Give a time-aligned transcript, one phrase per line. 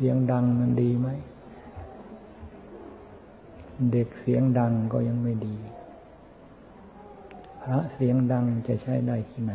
[0.00, 1.08] เสียงดังมันดีไหม
[3.92, 5.56] เด็กเสียงดังก็ยังไม่ดี
[7.62, 9.54] พระเสียงดังจะใช้ได้ที่ไหน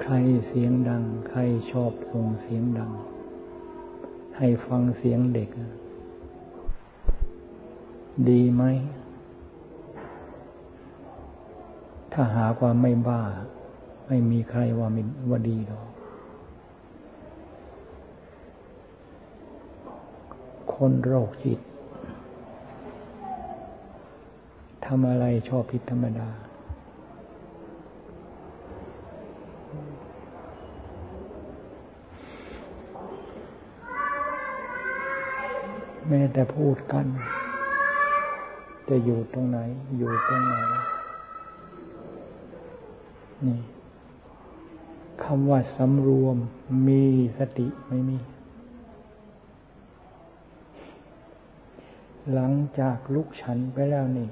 [0.00, 0.14] ใคร
[0.48, 1.40] เสียงดัง ใคร
[1.70, 2.90] ชอบส่งเสียงดัง
[4.36, 5.50] ให้ฟังเสียงเด็ก
[8.28, 8.64] ดีไหม
[12.20, 13.22] ถ้าหากว่าไม่บ้า
[14.06, 15.86] ไม่มีใครว่ามิว่าดีหรอก
[20.74, 21.60] คนโรคจิต
[24.84, 26.28] ทำอะไรชอบผิดธรรมดา
[36.08, 37.06] แม้แต่พูดกัน
[38.88, 39.58] จะอยู่ตรงไหน
[39.96, 40.54] อยู่ตรงไหน
[43.46, 43.60] นี่
[45.22, 46.36] คำว่าสำรวม
[46.88, 47.02] มี
[47.38, 48.18] สติไม่มี
[52.32, 54.28] หลังจากลุกฉันไปแล้วนี่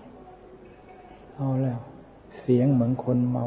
[1.37, 1.81] เอาแล้ว
[2.39, 3.47] เสียงเหมือนคนเมา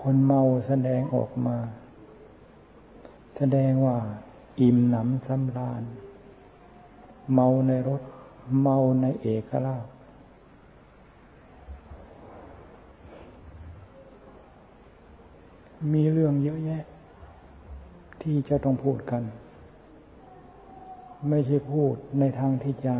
[0.00, 1.56] คนเมาแสดงออกมา
[3.36, 3.98] แสดงว่า
[4.60, 5.82] อิ่มหนำสำราญ
[7.34, 8.02] เมาในรถ
[8.62, 9.86] เมาในเอกลาภ
[15.92, 16.84] มีเรื่องเยอะแยะ
[18.22, 19.22] ที่จะต้องพูดกัน
[21.28, 22.94] ไม่ใช่พูดในทางที่จะ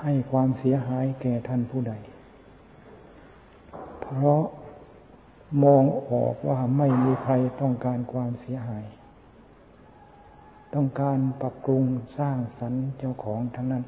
[0.00, 1.94] ให้ความเสียหายแก่ท่านผู้ใด
[4.00, 4.42] เพราะ
[5.64, 8.84] มองออกว่าไม่มีใครต้องการความเสียหาย
[10.74, 11.84] ต้องการปรับปรุง
[12.18, 13.84] สร้างสรรค์เจ้าของทั้งนั้น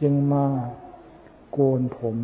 [0.00, 0.46] จึงมา
[1.52, 2.16] โกนผม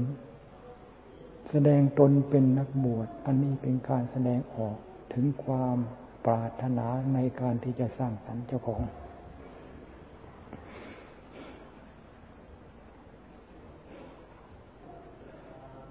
[1.50, 4.76] แสดงตนเป็นนักบวช อันนี้เป็นการแสดงออก
[5.12, 5.76] ถึงความ
[6.26, 8.82] ปรารถนาในการที่จะสร้างสรรค์เจ้าของ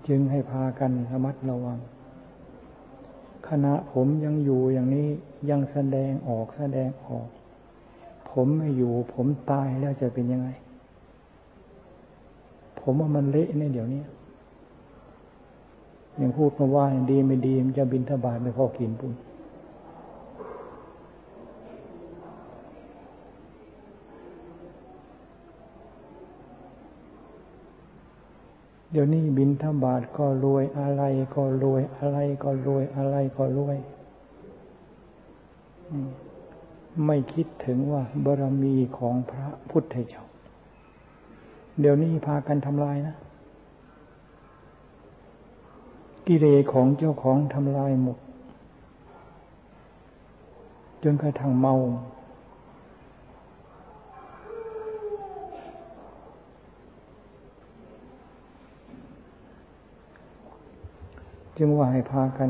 [0.08, 1.80] จึงให้พากันระมัดระวัง
[3.48, 5.08] ขณะผมยังอยู่อย่างนี้
[5.50, 7.28] ยังแสดงออกแสดงออก
[8.32, 10.50] ผมไม่อยู่ ผมตายแล้วจะเป็นยังไง
[12.80, 14.04] ผมว่ามันเละในเดี๋ยวนี้
[16.22, 19.14] ยังพูดมาว่าดีไม่ดีมันจะบินทบาทไม่พอกินปุ่น
[28.92, 31.04] เดี๋ยวนี้บินทบาทก็รวยอะไร
[31.36, 33.78] ก็รวยอะไรก็รวยอะไรก็รวย
[37.06, 40.24] ไม่คิดถึงว่าบารมีของพระพุทธเจ้า
[41.80, 43.16] เดี๋ยวนี้พากันทำลายนะ
[46.32, 48.18] กิเลสของเจ้าของทำลายหมด
[51.04, 51.74] จนกระทั่งเมา
[61.58, 62.50] จึงว่าให้พากัน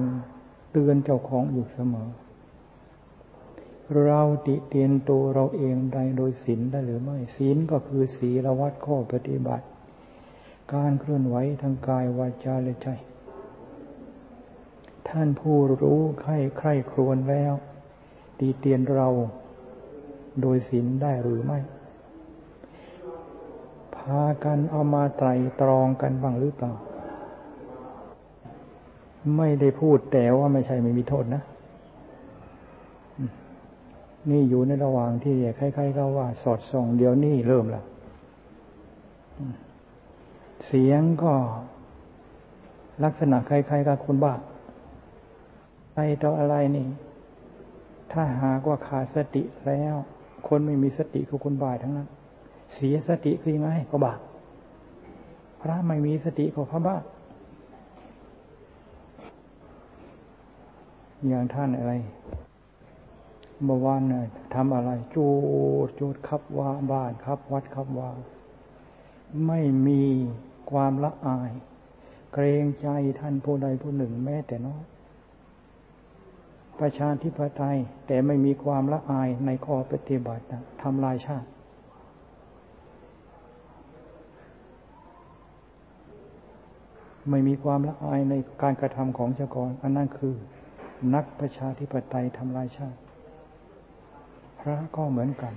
[0.72, 2.09] เตือนเจ้าของอยู่เสมอ
[4.06, 9.66] เราติเตียนตัวเราเองได้โดยศีลได้หรือไม่ศีลก็คือศีลวัดข้อปฏิบัติ
[10.73, 12.89] การเคลื่อนไหวทางกายวาจาและใจ
[15.09, 17.53] ท่านผู้รู้ใคร่ใคร่ครวญแล้ว
[18.39, 19.07] ตีเตียนเรา
[20.41, 21.59] โดยศีลได้หรือไม่
[23.95, 25.29] พากันเอามาไตร
[25.61, 26.71] ตรองกันบ้างหรือเปล่า
[29.37, 31.41] ไม่ได้พูดแต่ว่าไม่ใช่ไม่มีโทษนะ
[34.29, 37.85] นี่อยู่ในระหว่างที่ใครๆก็ว่า สอดส่องเดี๋ยวนี้เริ่มแล้ว
[40.65, 41.33] เสียงก็
[43.03, 44.33] ลักษณะใครๆกับคนบ้า
[46.00, 46.88] อะไรต่ออะไรนี่
[48.12, 49.96] ถ้าหากว่าขาดสติแล้ว
[50.48, 52.07] คนไม่มีสติคือคนบายทั้งนั้น
[52.74, 54.19] เสียสติคือยังไงก็บาป
[55.62, 56.98] พระไม่มีสติก็พระบ้า
[61.28, 61.94] อย่างท่านอะไร
[63.63, 64.24] เมื่อวานเนี่ย
[64.54, 65.25] ทำอะไร จู
[65.86, 68.10] ดจูดขับว่าบ้านครับ วัดครับว่า
[69.48, 70.01] ไม่มี
[70.72, 71.51] ความละอาย
[72.34, 72.88] เกรงใจ
[73.19, 74.84] ท่านผู้ใดผู้หนึ่งแม้แต่น้อย
[76.79, 77.77] ประชาธิปไตย
[78.07, 80.43] แต่ไม่มีความละอายในข้อปฏิบัติ
[80.81, 81.49] ทำลายชาติ
[87.29, 90.35] ไม่มีความละอายในการกระทำของเจ้าของอันนั้นคือ
[91.13, 92.99] นักประชาธิปไตยทำลายชาติ
[94.59, 95.53] พระก็เหมือนกัน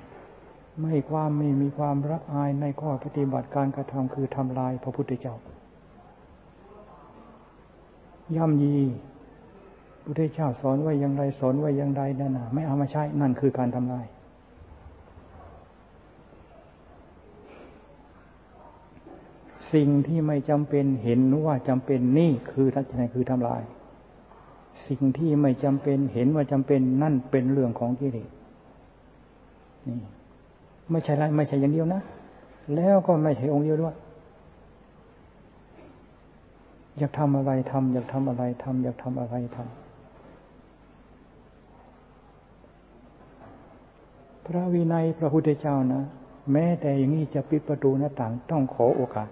[0.80, 5.36] ไม่ความไม่มีความรักอายในข้อปฏิบัติการกระทำคือทำลายพระพุทธเจ้า
[8.36, 8.76] ย่ำยี
[10.04, 14.06] พุทธเจ้าสอนไว้อย่างไรสอนไว้อย่างไรนั่นนะไม่เอามาใช้นั่นคือการทำลาย
[19.72, 23.62] สิ่งที่ไม่จำเป็นเห็นว่าจำเป็นนี่คือทัศนัยคือทำลาย
[24.88, 28.28] สิ่งที่ไม่จำเป็นเห็นว่าจำเป็นนั่นเป็นเรื่องของกิเลส
[29.86, 29.96] นี่
[30.90, 32.02] ไม่ใช่ไรไม่ใช่อย่างเดียวนะ
[32.74, 33.96] แล้วก็ไม่ใช่องค์เดียวด้วย
[36.98, 39.81] อยากทำอะไรทำอยากทำอะไรทำอยากทำอะไรทำ
[44.46, 46.02] พระวินัยพระพุทธเจ้านะ
[46.52, 49.28] แม้แต่อย่างนี้จะปิดประตูหน้าต่างต้องขอโอกาส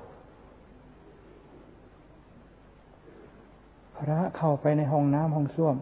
[3.96, 5.76] พระเข้าไปในห้องน้ำห้องส้วม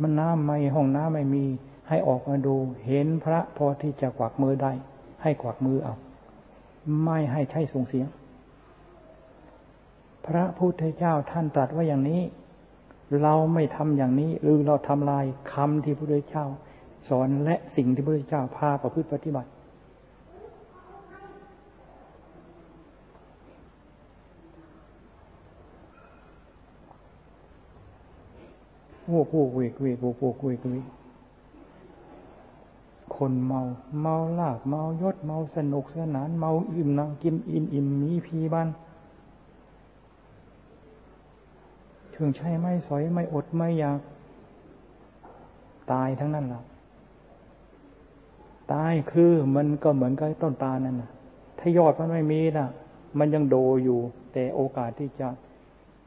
[0.00, 1.44] มันน้ำไม่ห้องน้ำไม่มี
[1.88, 2.56] ให้ออกมาดู
[2.86, 4.72] เห็นพระพอที่จะกวักมือได้
[5.22, 5.94] ให้กวักมือเอา
[7.04, 8.08] ไม่ให้ใช้ส่งเสียง
[10.26, 12.22] พระพุทธเจ้าท่านตรัสว่าอย่างนี้
[13.22, 16.46] เราไม่ทำอย่างนี้ หรือเราทำลายคำที่พระพุทธเจ้า
[17.08, 19.50] สอนและสิ่งที่พระพุทธเจ้าพาประพฤติปฏิบัติ
[29.06, 30.86] โอ้โหเวกเวกโอ้โหเวกเวก
[33.16, 33.60] คนเมา
[34.00, 38.68] เมาลากเมายศเมาสนุกสนานเมาอิ่มนังกินอินอิ่มมีพีบ้าน
[42.14, 43.98] ถึงใช่ไม่สอยไม่อดไม่อยาก
[45.92, 46.60] ตายทั้งนั้นล่ะ
[48.72, 51.10] ตายคือมันก็เหมือนกับต้นตาลนั่นนะ
[51.58, 52.68] ถ้ายอดมันไม่มีนะ
[53.18, 54.00] มันยังโดอยู่
[54.32, 55.28] แต่โอกาสที่จะ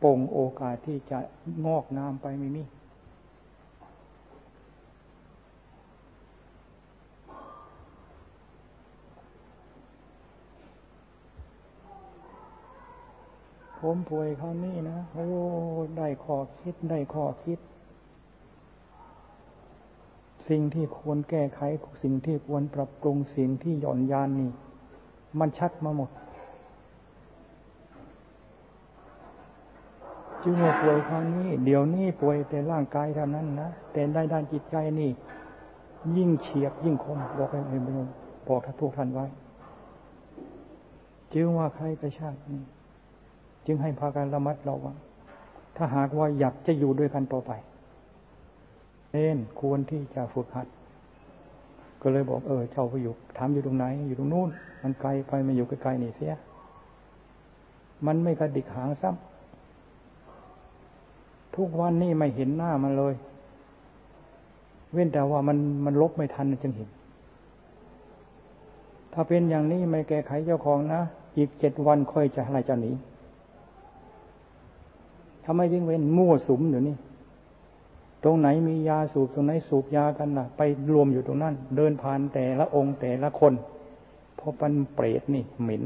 [0.04, 1.20] ป่งโอกาสที่จะ
[1.66, 2.64] งอกงามไปไม่มี
[13.84, 15.28] ผมป่วยคราวนี้นะโอ้
[15.98, 17.60] ได้ข้อคิดได้ข้อคิด
[20.50, 21.62] สิ่งที่ควรแก้ไข
[22.04, 24.52] สิ่งที่ควรปรับปรุงสิ่งที่หย่อนยานนี่
[25.40, 26.10] มันชัดมาหมด
[30.44, 35.10] จึงว่าป่วยครั้งนี้ เดี๋ยวนี้ป่วยแต่ร่างกายเท่านั้นนะแต่ได้ด้านจิตใจนี่
[36.18, 37.82] ยิ่งเฉียบยิ่งคมบอกให้เอง
[38.48, 39.26] บอกท่านพวกท่านไว้
[41.34, 42.64] จึงว่าใครกระชากนี่
[43.66, 44.96] จึงให้พากันระมัดระวัง
[45.76, 47.52] ถ้าหากว่าอยากจะอยู่ด้วยกันต่อไป
[49.12, 50.68] เน้นควรที่จะฝึกหัด
[52.02, 54.50] ก็เลยบอกเออเจ้าไปอยู่ถามอยู่ตรงไหน อยู่ตรงนู้น
[54.84, 56.34] มันไกลไปมาอยู่ใกลๆนี่เสีย
[58.06, 63.14] มันไม่กระดิกหางซ้ำทุกวันนี่ไม่เห็นหน้ามันเลย
[64.94, 66.90] เว้นแต่ว่ามันมันลบไม่ทันจึงเห็น
[69.14, 71.02] ถ้าเป็นอย่างนี้ไม่แก้ไขเจ้าของนะ
[71.38, 72.92] อีกเจ็ดวันค่อยจะอะไรเจะหนี
[75.46, 76.96] ทำไมจึงเว้นมั่วสุมอยู่นี่
[78.24, 80.62] ตรงไหนมียาสูบตรงไหนสูบยากันนะ่ะ ไป
[80.94, 83.54] รวมอยู่ตรงนั้น เดินผ่านแต่ละองค์แต่ละคน
[84.36, 85.84] เพราะเป็นเปรตนี่หม็น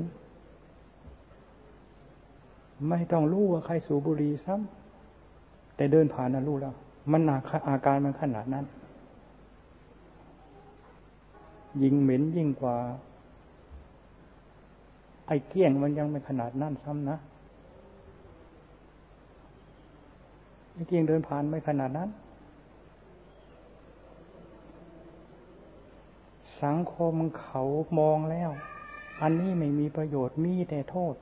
[2.90, 6.74] ไม่ต้องรู้ว่าใครสูบบุหรี่ซ้ำแต่เดินผ่านนะรู้แล้ว
[7.12, 8.66] มันหนักอาการมันขนาดนั้น
[11.82, 12.76] ยิงเหม็นยิ่งกว่า
[15.28, 17.18] ไอ้เกี้ยงมันยังไม่ขนาดนั้นซ้ำนะ
[20.74, 22.10] ไอ้เกี้ยงเดินผ่านไม่ขนาดนั้น
[26.62, 27.64] สังคมเขา
[28.00, 28.50] มองแล้ว
[29.22, 31.16] อันนี้ไม่มีประโยชน์มีแต่โทษ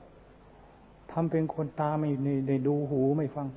[1.12, 2.10] ทำเป็นคนตาไม่
[2.48, 3.48] ได้ดูหูไม่ฟัง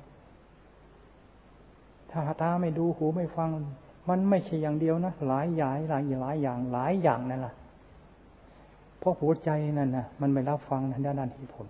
[2.10, 3.50] ถ้าตาไม่ดูหูไม่ฟัง
[4.08, 7.54] มันไม่ใช่อย่างเดียวนะหลายอย่างหลายหลายอย่างหลายอย่างนั่นแหละ
[8.98, 11.66] เพราะหัวใจนั่นนะมันไม่รับฟังทางด้านเหตุผล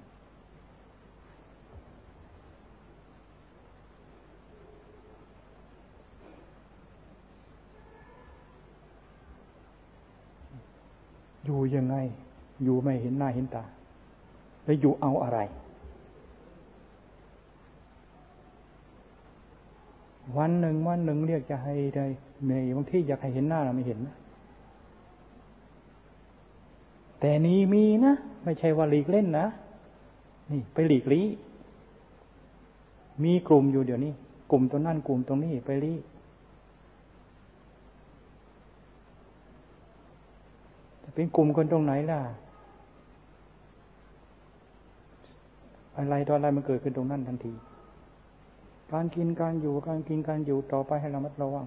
[11.46, 11.96] อยู่ยังไง
[12.62, 13.64] อยู่ไม่เห็นหน้าเห็นตา
[14.64, 15.38] แล้วอยู่เอาอะไร
[20.36, 22.06] วันหนึ่งวันหนึ่งเรียกจะให้ได้
[22.44, 24.14] เมย์บางที่อยากให้เห็นหน้าเราไม่เห็นนะ
[27.20, 29.46] แต่นี้มีนะ ไม่ใช่ว่าหลีกเล่นนะ
[30.50, 31.26] นี่ ไปหลีกลี้
[33.24, 34.12] มีกลุ่มอยู่เดี๋ยวนี้
[34.50, 35.96] กลุ่มตัวนั่นกลุ่มตรงนี้ไปลี้
[41.16, 42.20] เป็นกลุ่มคนตรงไหนล่ะ
[45.96, 47.52] อะไรตอนอะไรมันเกิดขึ้นตรงนั้นทันที
[48.92, 51.66] การกินการอยู่การกินการอยู่ต่อไปให้เรามัดระวัง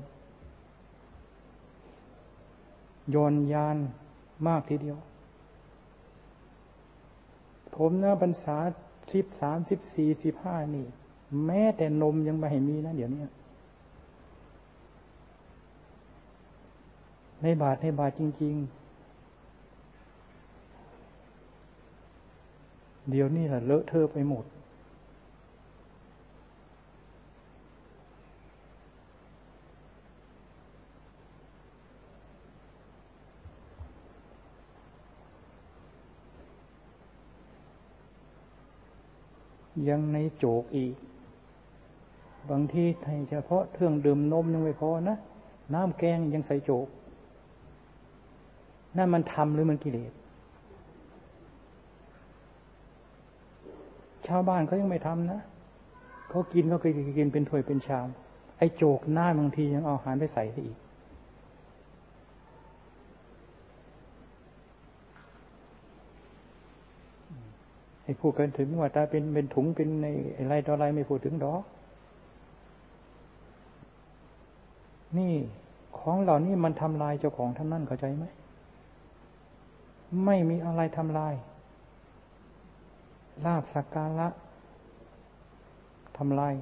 [3.11, 3.77] โยนยาน
[4.47, 4.97] มากทีเดียว
[7.75, 8.57] ผมนะพรรษา
[9.13, 10.85] สิบสามสิบสี่สิบห้านี่
[11.45, 13.23] แม้แต่นมยังไม่ให้มีนะเดี๋ยวนี้
[17.41, 18.78] ในบาทในบาทจริง ๆ
[23.09, 24.45] เดี๋ยวนี้แหละเลอะเทอะไปหมด
[39.89, 40.95] ยังในโจกอีก
[42.49, 45.17] บางทีให้เฉพาะเครื่องดื่มนมยังไม่พอนะ
[45.73, 46.87] น้ำแกงยังใส่โจก
[48.97, 50.13] นั่นมันทำหรือมันกิเลส
[54.29, 55.41] ชาวบ้านเขายังไม่ทำนะ
[56.29, 58.07] เขากินเขาเคยกินเป็นถ้วยเป็นชาม
[58.57, 60.77] ไอ้โจกหน้าบางทียังเอาอาหารไปใส่อีก
[68.03, 70.07] ให้พูดกันถึงว่าตาเป็นเป็นถุงเป็นใน
[70.37, 71.63] อะไรต่ออะไรไม่พูดถึงดอก
[75.17, 75.33] นี่
[75.99, 78.25] ของเหล่านี้มันทำลายเจ้าของท่านนั่นเข้าใจไหม
[80.25, 81.33] ไม่มีอะไรทำลาย
[83.45, 84.27] ลาบสักการะ
[86.17, 86.53] ทำลาย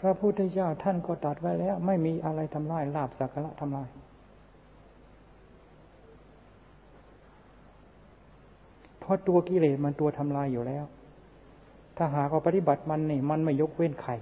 [0.00, 3.88] พระพุทธเจ้าท่านก็ตัดไว้แล้ว ไม่มีอะไรทำลายลาบสักการะทำลาย
[9.00, 10.84] เพราะตัวกิเลสมันตัวทำลายอยู่แล้ว
[11.96, 14.12] ถ้าหากว่าปฏิบัติมันนี่ มันไม่ยกเว้นใคร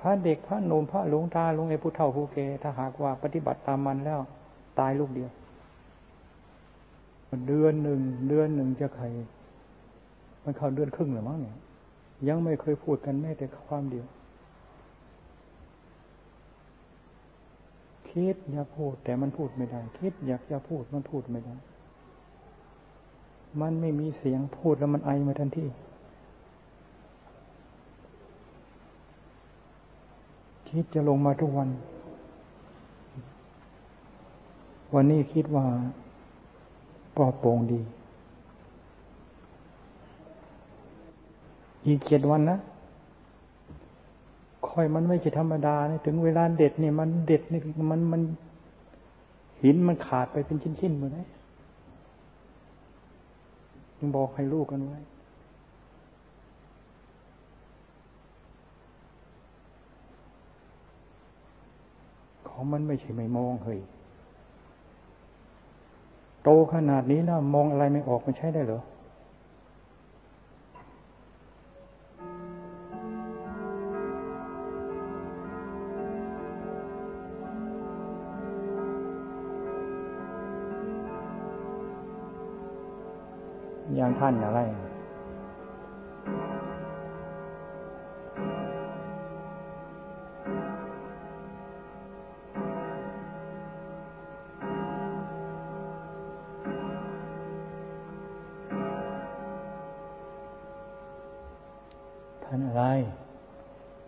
[0.00, 4.20] พระเด็กพระนมพระหลวงตาหลวงไอ้ผู้เฒ่าผู้แก่ถ้าหากว่าปฏิบัติตามมันแล้ว
[4.78, 5.30] ตายลูกเดียว
[7.46, 9.06] เดือนหนึ่งเดือนหนึ่งจะใคร
[10.44, 11.56] มันเข้าเดือนครึ่งหรือมั้งเนี่ย
[12.28, 14.06] ยังไม่เคยพูดกันแม้แต่ความเดียว
[18.10, 21.56] คิดอยากพูด แต่มันพูดไม่ได้ คิดอยากจะพูดมันพูดไม่ได้
[23.60, 25.66] มันไม่มีเสียงพูดแล้วมันไอมาทันที
[30.68, 31.68] คิดจะลงมาทุกวัน
[34.94, 35.64] วันนี้คิดว่า
[37.16, 37.80] ปลอดโปร่งดี
[41.86, 42.58] อีกเจ็ดวันนะ
[44.68, 48.22] ค่อยมันไม่ใช่ธรรมดาเนี่ยถึงเวลาเด็ดเนี่ยมันเด็ดเนี่ยมันมัน
[49.62, 51.28] หินมันขาดไปเป็นชิ้นๆหมดเลย
[53.98, 55.00] ยังบอกให้ลูกกันไว้
[62.48, 63.80] ของมันไม่ใช่ไม่มองเฮ้ย
[66.42, 68.82] โตขนาดนี้แล้วมองอะไรไม่ออกมันใช่ได้เหรอ
[83.98, 84.60] อย่างท่านอะไร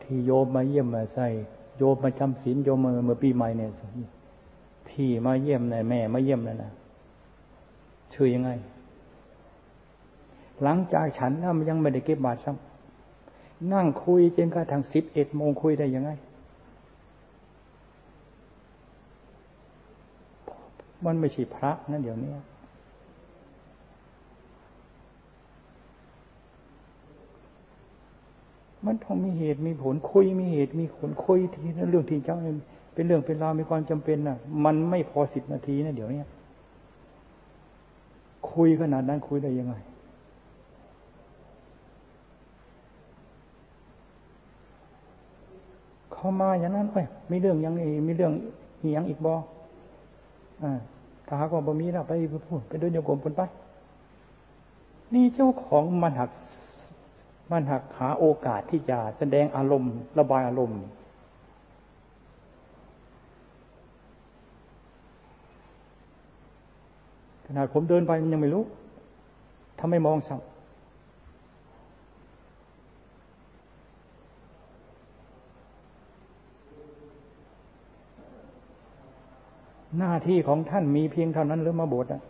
[0.03, 1.27] ที่โยมมาเยี่ยมมาใส่
[1.79, 3.71] โยมมาจำศีลโยมมาเมื่อปีใหม่เนี่ย
[4.89, 6.71] พี่มาเยี่ยมนายแม่มาเยี่ยมนั่นนะ
[8.15, 8.51] ชื่อยังไง
[10.63, 16.11] หลังจากฉันแล้วมันยังไม่ได้เก็บบาตรซ้ำนั่งคุยจนกระทั่งสิบเอ็ดโมงคุยได้ยังไง
[21.05, 22.33] มันไม่ใช่พระนะเดี๋ยวนี้
[28.87, 32.39] มันต้องมีเหตุมีผลคุยมีเหตุมีผลคุยทีนั่นเรื่องที่เจ้า
[32.95, 36.25] เป็นเรื่องเป็นราวมีความจำเป็นน่ะ มันไม่พอสิบนาทีนะเดี๋ยวนี้
[38.53, 39.75] คุยขนาดนั้นคุยได้ยังไง
[46.21, 48.33] เขามาอย่างนั้นเอ้ยมีเรื่องยังอีมีเรื่อง
[48.83, 49.35] อียังอีกบอ
[50.63, 50.73] อ่า
[51.27, 52.13] ถ้าหากว่าบ่มีเราไป
[52.49, 53.43] พูดไปเดินโยกมปนไป
[55.15, 56.31] นี่เจ้าของมันหัก
[57.51, 60.81] มันหักหาโอกาสที่จะแสดงอารมณ์ระบายอารมณ์
[67.45, 68.65] ขนาดผมเดินไปมันยังไม่รู้
[69.79, 70.41] ถ้าไม่มองสัก
[79.99, 82.23] หน้าที่ของท่านมีเพียงเท่านั้นหรือมาบทอะ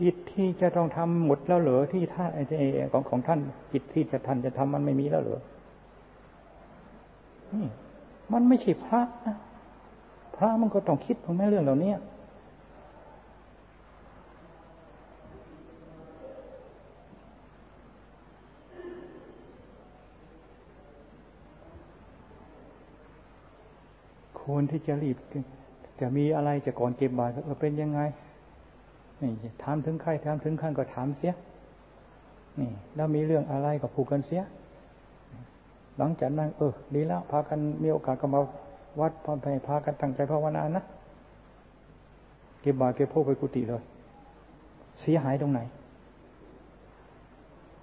[0.00, 3.40] กิจที่จะต้องทำหมดแล้วเหรอที่ท่านไอ้ของของท่าน
[3.72, 5.40] กิจที่จะท่านจะทำมันไม่มีแล้วเหรอ
[7.52, 7.66] นี่
[8.32, 9.36] มันไม่ใช่พระนะ
[10.36, 11.92] พระมันก็ต้องคิดถึงแม่เรื่องเหล่านี้
[24.48, 25.16] ควรที่จะรีบ
[26.00, 28.00] จะมีอะไรจะก่อนเก็บบาตรเออเป็นยังไง
[29.22, 29.30] นี่
[29.62, 31.34] ถามถึงใครถามถึงขั้นก็ถามเสีย
[32.60, 34.42] นี่แล้วมีเรื่องอะไรก็พูดกันเสีย
[35.98, 38.40] หลังจากนั้นเออดีแล้วพากันมีโอกาสก็มา
[39.00, 40.84] วัดพร้อมไปพากันตั้งใจภาวนานะ
[42.60, 43.82] เก็บบาตรเก็บพวกไปกุฏิเลย
[45.00, 45.60] เสียหายตรงไหน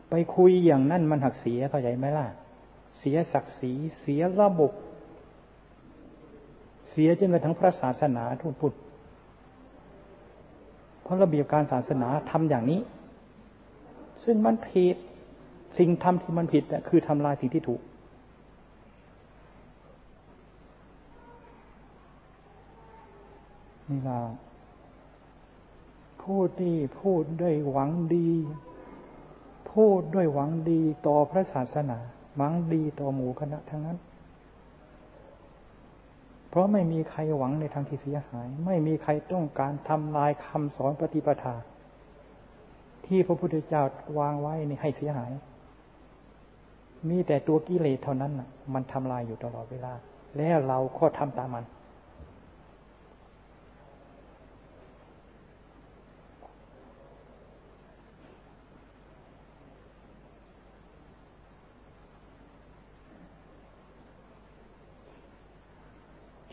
[0.09, 2.25] ไปคุยอย่างนั้นมันหักเสียเข้าใจไหมล่ะ
[2.99, 4.71] เสียศักดิ์ศรีเสียระบบ
[6.97, 8.75] เสียจนกระทั่งพระศาสนาทุกพุทธ
[11.01, 12.79] เพราะระเบียบการศาสนาทำอย่างนี้
[14.23, 14.95] ซึ่งมันผิด
[15.77, 17.81] สิ่งทำที่มันผิดคือทำลายสิ่งที่ถูก
[23.89, 24.19] นี่ล่ะ
[26.23, 28.29] พูดนี่พูดด้วยหวังดี
[29.71, 31.97] พูดด้วยหวังดีต่อพระศาสนา
[32.35, 33.97] หวังดีต่อหมู่คณะทั้งนั้น
[36.55, 41.55] เพราะไม่มีใครหวังในทางที่เสียหาย ไม่มีใครต้องการทำลายคำสอนปฏิปทา
[43.05, 43.83] ที่พระพุทธเจ้า
[44.17, 45.31] วางไว้นี่ให้เสียหาย
[47.09, 48.33] มีแต่ตัวกิเลสเท่านั้น
[48.73, 49.93] มันทำลายอยู่ตลอดเวลา
[50.37, 51.65] แล้วเราก็ทำตามมัน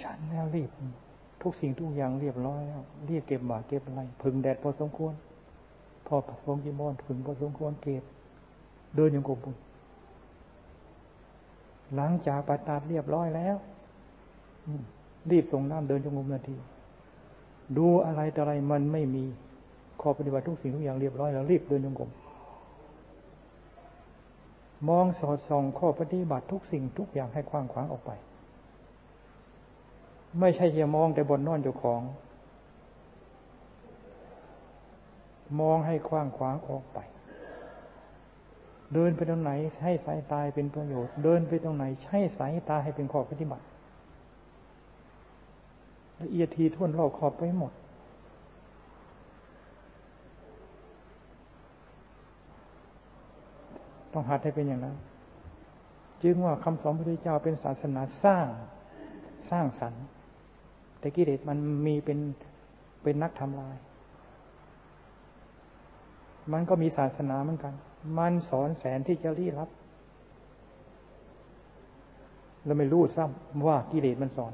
[0.03, 0.71] ฉัน แล้วรีบ
[1.43, 5.15] ทุกสิ่งทุกอย่างเรียบร้อยแล้วเรียกเก็บบาเก็บอะไรพึงแดดพอสมควร
[6.07, 8.03] พอพงจิมอนพึงพอสมควรเก็บ
[8.97, 9.57] เดินยังกบุญ
[11.95, 13.57] หลังจากปฏิบัติเรียบร้อยแล้ว
[15.31, 16.57] รีบส่งน้ำเดินจงกรมนาที
[17.77, 19.25] ดูอะไรแต่อะไรมันไม่มี
[20.01, 22.11] ข้อปฏิบัติทุกสิ่งทุกอย่างเรียบร้อยแล้วรีบเดินจงกรม
[24.89, 28.11] มองสอดส่องข้อปฏิบัติทุกสิ่งทุกอย่างให้กว้างขวางออกไป
[30.41, 32.03] ไม่ใช่จะมองแต่บนนอนอยู่ของ
[35.61, 36.99] มองให้กว้างขวางออกไป
[38.95, 43.65] เดินไปตรงไหนให้สายตาเป็นประโยชน์ เดินไปตรงไหน ใช้สายตาให้เป็นข้อปฏิบัติ
[46.21, 47.73] ละเอียดทีท่วนรอบขอบไปหมด
[54.13, 54.97] ต้องหัดให้เป็นอย่างนั้น
[56.23, 58.47] จึงว่าคำสอนพระพุทธเจ้าเป็นศาสนาสร้าง
[59.51, 60.05] สร้างสรรค์
[61.03, 62.19] แต่กิเลสมันมีเป็น
[63.03, 63.77] เป็นนักทำลาย
[66.53, 67.75] มันก็มีศาสนาเหมือนกัน
[68.19, 69.69] มันสอนแสนที่จะรีรับ
[72.65, 74.53] เราไม่รู้ซ้ำว่ากิเลสมันสอน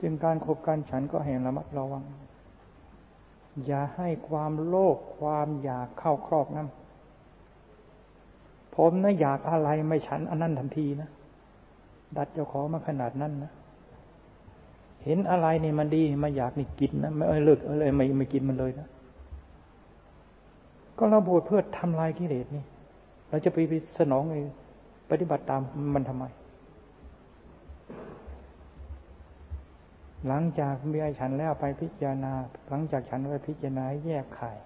[0.00, 2.04] จึงการคบกันฉันก็แห่งระมัดระวัง
[3.66, 11.10] อย่าให้ความโลภความอยากเข้าครอบงำผมนะอยากอะไรไม่ฉันอันนั้นทันทีนะ
[12.16, 13.52] ดัดเจ้าของมาขนาดนั้นนะ
[15.04, 18.88] เห็นอะไรนี่มันดีมาอยากนี่กินนะไม่เออเลิกอะไรไม่ไม่กินมันเลยนะ
[20.98, 22.64] ก็เราบวชเพื่อทำลายกิเลสนี่
[23.28, 24.40] เราจะไปไปสนองไอ้
[25.10, 25.60] ปฏิบัติตาม
[25.94, 26.24] มันทำไม
[30.26, 32.32] หลังจากเมียฉันแล้วไปพิจารณา
[32.68, 34.58] หลังจากฉันไปพิจารณาแยกข่าย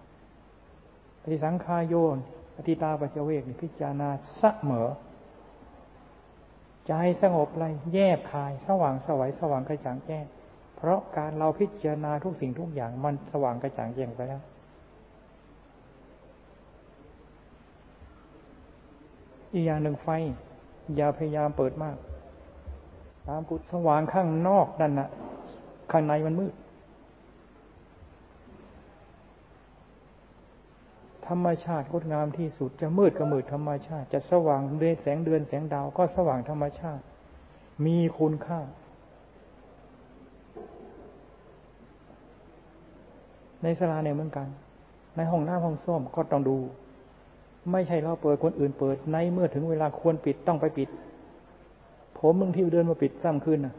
[1.21, 2.17] ปฏิสังขายโยน
[2.55, 4.89] ปฏิตาปัจเวกพิจารณาเสมอ
[6.89, 6.93] ใจ
[7.23, 10.25] สงบเลยแยบคาย สว่างสวัยสว่างกระจ่างแจ้ง
[10.77, 14.43] เพราะการเราพิจารณาทุกสิ่งทุกอย่างมันสว่างกระจ่างแจ้งไปแล้ว
[19.53, 20.09] อีกอย่างหนึ่งไฟ
[20.97, 21.97] อย่าพยายามเปิดมาก
[23.29, 25.09] ตามกุศสว่างข้างนอกนั่นนะ
[25.91, 26.53] ข้างในมันมืด
[31.29, 37.03] ธรรมชาติงดงามที่สุดจะมืดก็มืดธรรมชาติ จะสว่างเดือนแสงเดือนแสงดาวก็สว่างธรรมชาติ
[37.87, 38.61] มีคุณค่า
[43.63, 44.49] ในสลาเนี่ยเหมือนกัน
[45.17, 46.57] ในห้องน้ำห้องส้วมก็ต้องดู
[47.73, 50.89] ไม่ใช่เราเปิดคนอื่นเปิด ในเมื่อถึงเวลาควรปิดต้องไปปิด
[52.19, 53.75] ผมมึงที่เดินมาปิดซ้ำคืนนะ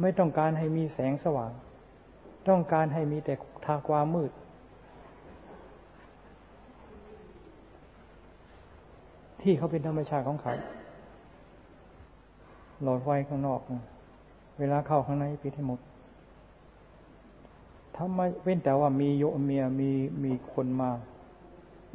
[0.00, 1.52] ไม่ต้องการให้มีแสงสว่าง
[2.48, 4.30] ต้องการให้มีแต่ทาความมืด
[9.44, 10.54] ที่เขาเป็นธรรมชาติของเขา
[12.82, 13.60] หลอดไฟข้างนอก
[14.58, 15.80] เวลาเข้าข้างในปิดให้หมด
[17.96, 19.90] ทำไมเว้นแต่ว่ามีโยมเมียมี
[20.24, 20.90] มีคนมา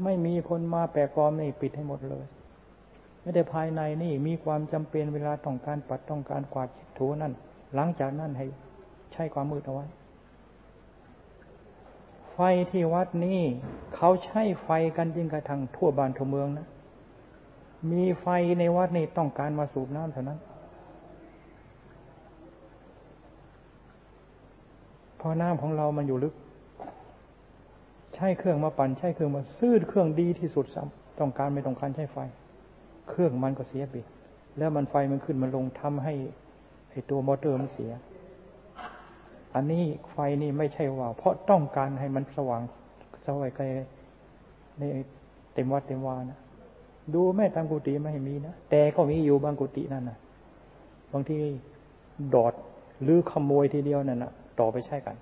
[0.03, 2.25] ไม่มีคนมาแปลกปลอมนี่ปิดให้หมดเลย
[3.21, 7.33] ไม่ได้ภายในนี่มีความจำเป็นเวลาต้องการปัดต้องการกวาดถูนั่น
[7.75, 8.45] หลังจากนั้นให้
[9.13, 9.85] ใช้ความมืดเอาไว้
[12.33, 12.39] ไฟ
[12.71, 13.39] ที่วัดนี้
[13.95, 16.67] เขาใช้ไฟกันจริงกระทั่งทั่วบ้านทั่วเมืองนะ
[17.92, 18.28] มีไฟ
[18.60, 20.39] ในวัดนี่ต้องการมาสูบน้ำเท่านั้น
[25.20, 26.34] พราะน้ำของเรามันอยู่ลึก
[28.15, 32.18] ใช้เครื่องมาปั่นใช้เครื่องมาซื้อเครื่องดีที่สุดซ้ำต้องการไม่ต้องการใช้ไฟ
[33.10, 33.96] เครื่องมันก็เสียไป
[34.58, 36.13] แล้วมันไฟมันขึ้นมันลงทำให้
[36.92, 37.92] ไอตัวมอเตอร์มันเสีย
[39.56, 42.62] อันนี้ไฟนี่ไม่ใช่ว่า เพราะต้องการให้มันสว่าง
[43.26, 43.63] สว่างไกล
[44.78, 44.82] ใน
[45.54, 46.39] เต็มวัดเต็มวานะ
[47.15, 50.17] ดูแม่ตามกุฏิไม่มีนะแต่ก็มีอยู่บางกุฏินั่นนะ
[51.12, 51.39] บางที่
[52.34, 52.54] ดอด
[53.04, 55.15] หรือขโมยทีเดียวนั่นนะต่อไปใช่กัน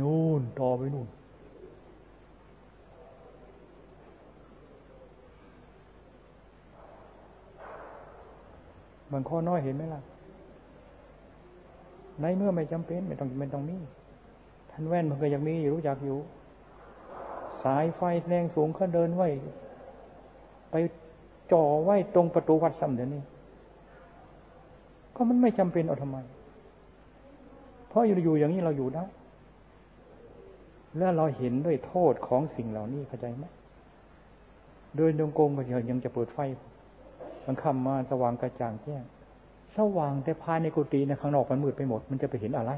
[0.00, 1.08] นู่นต่อไปนู่น
[9.12, 10.00] บางข้อน้อยเห็นไหมล่ะ
[12.20, 13.78] ในเมื่อไม่จำเป็นไม่ต้องไม่ต้องมี
[14.70, 16.18] ท่านแว่นมันก็ยังมีรู้จักอยู่
[17.64, 19.28] สายไฟแรงสูงเขาเดินไว้
[20.70, 20.74] ไป
[21.52, 23.22] จ่อไว้ตรงประตูวัดซ้ำเดี๋ยวนี้
[25.14, 26.18] ก็มันไม่จำเป็นเอาทำไม
[27.88, 29.04] เพราะอยู่อย่างนี้เราอยู่ได้
[30.98, 33.44] แล้วเราเห็นด้วยโทษของสิ่งเหล่านี้เข้าใจไหม
[34.96, 36.38] โดยดวงโกงก็ยังจะเปิดไฟ
[37.46, 39.02] มันคำมาสว่างกระจ่างแจ้ง
[39.76, 42.72] สว่างแต่ภายในกุฏิในข้างนอกมันมืดไปหมด มันจะไปเห็นอะไร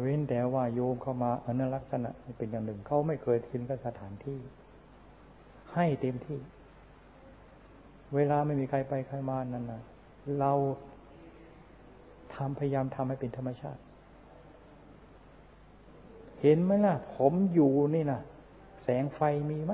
[0.00, 4.38] เว้นแต่ว่าโยมเข้ามาอนลักษณะเป็นอย่างหนึ่งเขาไม่เคยทิ้งกับสถานที่
[5.74, 6.38] ให้เต็มที่
[8.14, 9.82] เวลาไม่มีใครไปใครมานั่นนะ
[10.40, 10.52] เรา
[12.34, 13.80] ทำพยายามทำให้เป็นธรรมชาติ
[16.42, 18.20] เห็นไหมล่ะ ผมอยู่นี่นะ
[18.82, 19.72] แสงไฟมีไหม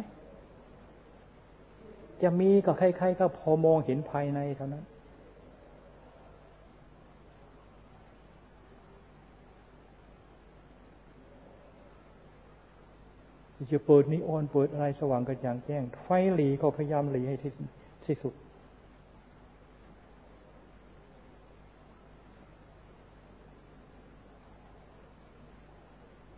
[2.22, 4.85] จะมีก็ใครๆก็พอมองเห็นภายในเท่านั้น
[13.72, 17.52] จะเปิดนิออนเปิดอะไรสว่างกระจ่างแจ้ง ไฟหลีก็พยายามหลีให้ที่
[18.07, 18.35] ที่สุด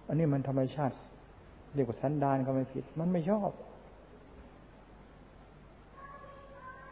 [0.09, 0.95] อันนี้มันธรรมชาติ
[1.75, 3.51] เรียกว่าสันดานก็ไม่ผิด มันไม่ชอบ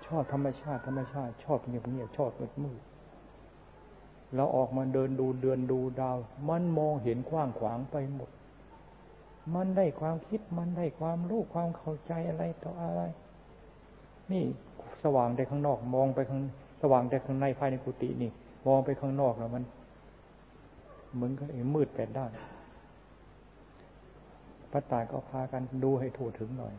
[0.07, 2.81] ชอบธรรมชาติ ธรรมชาติ ชอบเงียบเงียบชอบมืดมืด
[4.35, 6.17] เราออกมาเดินดูเดือนดูดาว
[6.49, 8.31] มันมองเห็นกว้างขวางไปหมด
[9.55, 13.01] มันได้ความคิดมันได้ความรู้ความเข้าใจอะไรต่ออะไร
[14.33, 14.45] นี่
[15.03, 16.41] สว่างแต่ข้างนอกมองไปข้าง
[16.83, 18.31] สว่างแต่ข้างในภายในกุฏินี่
[18.67, 19.65] มองไปข้างนอกแล้วมัน
[21.15, 22.31] เหมือนกับมืดแปดด้าน
[24.77, 26.75] ระตาก็พากันดูให้ถูกถึงหน่อย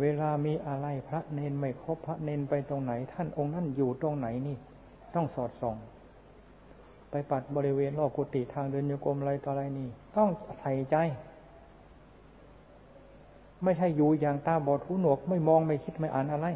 [0.00, 4.56] เวลามีอะไรพระเนนไม่ครบพระเนนไปตรงไหน ท่านองค์นั้นอยู่ตรงไหนนี่
[5.14, 5.76] ต้องสอดส่อง
[7.10, 10.28] ไปปัดบริเวณรอบกุฏิทางเดินโยกรมอะไรต่ออะไรนี่ ต้อง
[10.60, 10.96] ใส่ใจ
[13.64, 16.46] ไม่ใช่อยู่อย่างตาบอดหูหนวกไม่มองไม่คิดไม่อ่านอะไร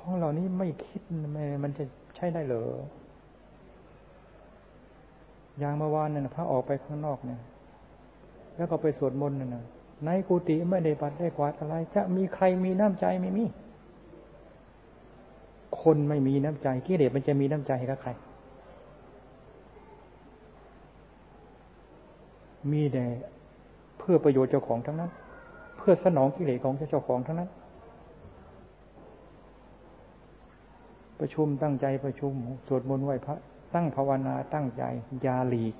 [0.00, 1.02] ของเหล่านี้ไม่คิด
[1.64, 1.84] มันจะ
[2.16, 2.64] ใช้ได้เหรอ
[5.58, 7.40] อย่างเมื่อวานเนี่ยพระออกไปข้างนอกเนี่ย
[8.56, 9.64] แล้วก็ไปสวดมนต์นั่นนะ
[10.04, 13.44] ในกุฏิไม่ได้ปัดได้กวาดอะไร จะมีใครมีน้ำใจไม่มี
[15.82, 18.10] คนไม่มีน้ำใจกิเลสมันจะมีน้ำใจให้กับใคร
[22.72, 23.04] มีแต่
[23.98, 25.10] เพื่อประโยชน์เจ้าของทั้งนั้น
[25.76, 27.50] เพื่อสนองกิเลสของเจ้าของทั้งนั้น
[31.20, 32.32] ประชุมตั้งใจประชุม
[32.66, 33.36] สวดมนต์ไหว้พระ
[33.74, 34.82] ตั้งภาวนาตั้งใจ
[35.26, 35.74] ยาหลีก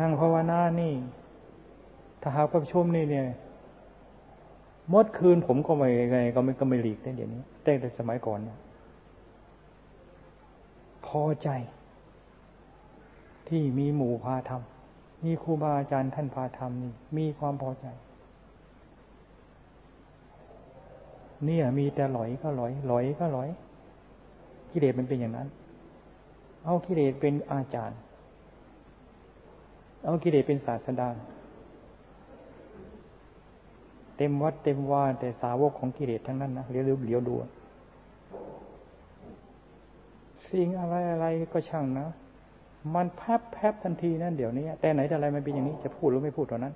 [0.00, 0.94] นั่งภาวนานี่
[2.22, 3.26] ถ้าหากประชุมนี่เนี่ย
[4.92, 8.58] มดคืนผมก็ไม่ไงก็ไม่ก็ไม่หลีกเดี๋ยวนี้แต่สมัยก่อนเนี่ย
[11.06, 11.48] พอใจ
[13.48, 17.86] ที่มีหมู่พาทำมีครูบาอาจารย์ท่านพาทำนี่มีความพอใจ
[21.44, 23.48] เนี่ย มีแต่หลอยก็หลอยหลอยก็หลอย
[24.72, 25.48] กิเลสมันเป็นอย่างนั้น
[26.64, 27.98] เอากิเลสเป็นอาจารย์
[30.04, 31.08] เอากิเลสเป็นศาสดา
[34.16, 37.34] เต็มวัดเต็มว่าแต่สาวกของกิเลสทั้งนั้นนะเลี้ยวเลี้ยวดู
[40.50, 42.08] สิ่งอะไรอะไรก็ช่างนะ
[42.94, 46.74] มันแพบแพบทันทีนั่นเดี๋ยวนี้แต่ไหนแต่อะไรมันเป็นอย่างนี้จะพูดหรือไม่พูดตอนนั้น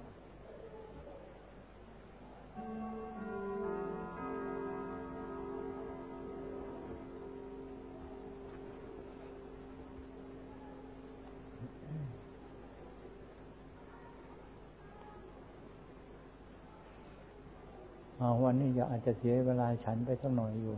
[18.82, 20.74] วันนี้อย่าอาจจะเสียเวลาฉันไปสักหน่อยอยู่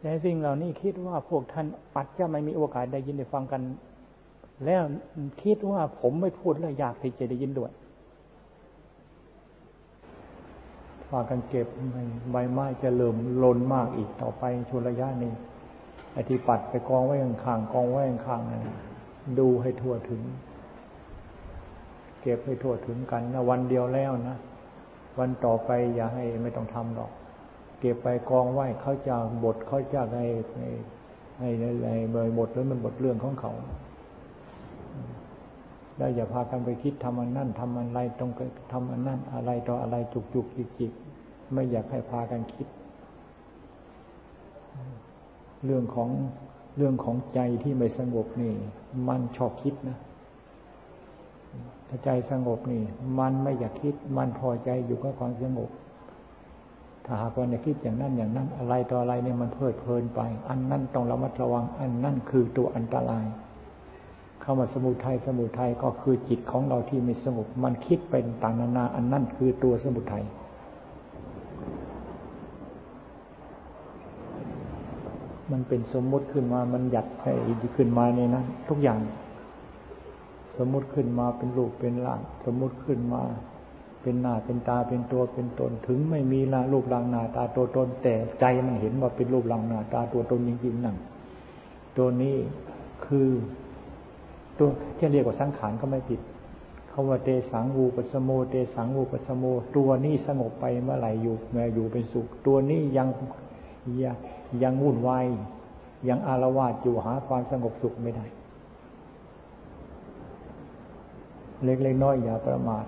[0.00, 3.62] แต่สิ่งเหล่านี้คิดว่าพวกท่านอาจจะไม่มีโอกาสได้ยินได้ฟังกัน
[4.64, 4.82] แล้ว
[5.42, 7.72] คิดว่าผมไม่พูดแล้วอยากที่จะได้ยินด้วย
[11.08, 11.66] ฝากันเก็บ
[12.30, 15.32] ใบไม้จะเริ่มลนมากอีกต่อไปชุระยะนี้
[16.12, 18.62] ไอ้ที่ปัดไปกองไว้ข้างกองไว้ข้างนั่น
[19.38, 20.22] ดูให้ทั่วถึง
[22.22, 24.36] เก็บให้ทั่วถึงกันนะวันเดียวแล้วนะ
[25.18, 27.10] วันต่อไปอย่าให้ไม่ต้องทำหรอก
[27.80, 30.68] เก็บไปกองไหว้เขาจะบทเขาจะให้ให้
[31.38, 31.88] ให้อะไร
[32.38, 33.52] บทแล้วมันบทเรื่องของเขา
[35.96, 38.30] แล้วอย่าพากันไปคิดทำอันนั่นทำอะไรตรง
[38.72, 40.92] ทำอันนั่นอะไรต่ออะไรจุกจุกจิกจิก
[41.52, 42.66] ไม่อยากให้พากันคิด
[45.64, 46.10] เรื่องของ
[46.76, 48.52] เรื่องของใจที่ไม่สงบนี่
[49.08, 49.98] มันชอบคิดนะ
[52.04, 52.82] ใจสงบนี่
[53.18, 55.70] มันไม่อยากคิด มันพอใจอยู่กับความสงบ
[57.04, 63.26] ถ้าหากว่าเนี่ยคิดอย่างนั้นอย่างนั้น อะไรต่ออะไรเนี่ยมันเพลิดเพลินไป อันนั้นต้องระมัดระวัง อันนั่นคือตัวอันตราย
[64.40, 70.24] เข้ามาสมุทัยสมุทัยก็คือจิตของเราที่ไม่สงบ มันคิดเป็นต่างนานา อันนั่นคือตัวสมุทัย
[75.50, 77.32] มันเป็นสมมุติขึ้นมา มันหยัดให้
[77.76, 78.98] ขึ้นมาในนั้นทุกอย่าง
[80.58, 83.22] สมมุติขึ้นมาเป็นรูปเป็นร่าง สมมุติขึ้นมา
[84.02, 90.96] เป็นหน้าเป็นตาเป็นตัวเป็นตนถึงไม่มีละรูปร่างหน้าตาตัวตน แต่ใจมันเห็นว่าเป็นรูปร่างหน้าตาตัวตนจริงๆนั่น
[91.96, 92.36] ตัวนี้
[93.06, 93.28] คือ
[94.58, 96.20] ตัวที่เรียกว่าสังขารก็ไม่ผิด
[96.90, 99.44] คาว่าเตสังวูปสโมเตสังวูปสโม
[99.76, 103.08] ตัวนี้สงบไปเมื่อไหร่อยู่เมื่ออยู่เป็นสุข ตัวนี้ยัง
[104.02, 104.16] ยัง
[104.62, 105.26] ยังวุ่นวาย
[106.08, 108.26] ยังอารวาสอยู่หาความสงบสุขไม่ได้
[111.64, 112.84] เล็กๆน้อยอย่าประมาท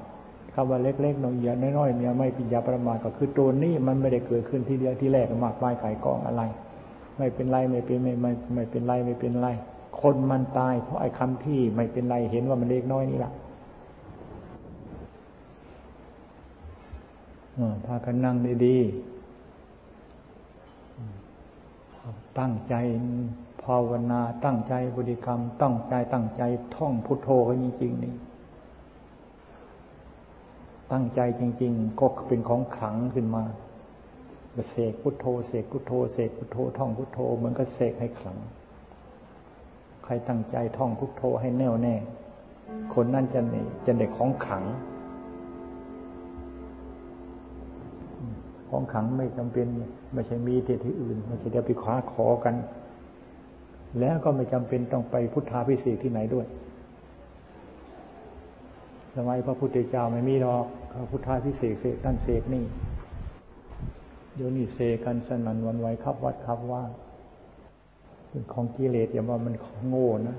[0.55, 6.43] คำว่าเล็กๆน้อยอย่าน้อยๆเนี่ยไม่ปิญญาประมาทก็คือตัวนี้มันไม่ได้เกิดขึ้นที่เดียวที่แรกมากมายขายกองอะไร
[7.19, 9.49] ไม่เป็นไรไม่เป็นไม่ไม่ไม่เป็นไรไม่เป็นไร
[10.01, 13.33] คนมันตาย เพราะไอ้คำที่ไม่เป็นไรเห็นว่ามันเล็กน้อยนี่แหละ
[17.85, 19.15] พากันนั่งดีๆ
[22.39, 22.75] ตั้งใจ
[23.63, 26.43] ภาวนา ตั้งใจบริกรรม ตั้งใจตั้งใจ
[26.77, 28.15] ท่องพุทโธกันจริงๆนี่
[30.93, 33.43] ตั้งใจจริง ๆ ก็เป็นของขลังขึ้นมา
[34.71, 38.39] เสกพุทโธเสกพุทโธเสกพุทโธท่องพุทโธเหมันก็เสกให้ขลัง
[40.05, 41.95] ใครตั้งใจท่องพุทโธให้แน่วแน่
[42.95, 44.65] คนนั่นจะมีจะได้ของขลัง
[48.69, 49.67] ของขังไม่จำเป็น
[50.13, 52.55] ไม่ใช่มีที่ที่อื่นไม่ใช่เดี๋ยวไปคว้าขอกัน
[54.01, 56.47] แล้วก็ไม่จำเป็นต้องไปพุทธาพิเศษที่ไหนด้วย
[59.17, 62.65] สมัยพระพุทธเจ้าไม่มีหรอกพระพุทธาพิเศษเสกนั่นเสกนี่
[64.35, 66.83] เดี๋ยวนี้เสกกันสนั่นวันไหวครับวัดครับว่า
[68.29, 70.37] เป็นของกิเลสอย่าว่ามันของโง่นะ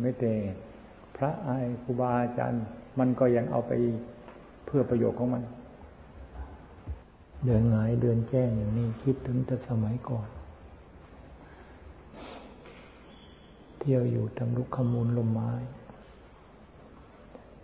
[0.00, 0.32] ไม่แต่
[1.16, 2.64] พระอายครูบาอาจารย์
[2.98, 3.72] มันก็ยังเอาไป
[4.66, 5.42] เพื่อประโยชน์ของมัน
[7.44, 10.28] เดินหงายเดินแจ้งอย่างนี้คิดถึงแต่สมัยก่อน
[13.78, 15.52] เที่ยวอยู่ทำลุกขมูลลมไม้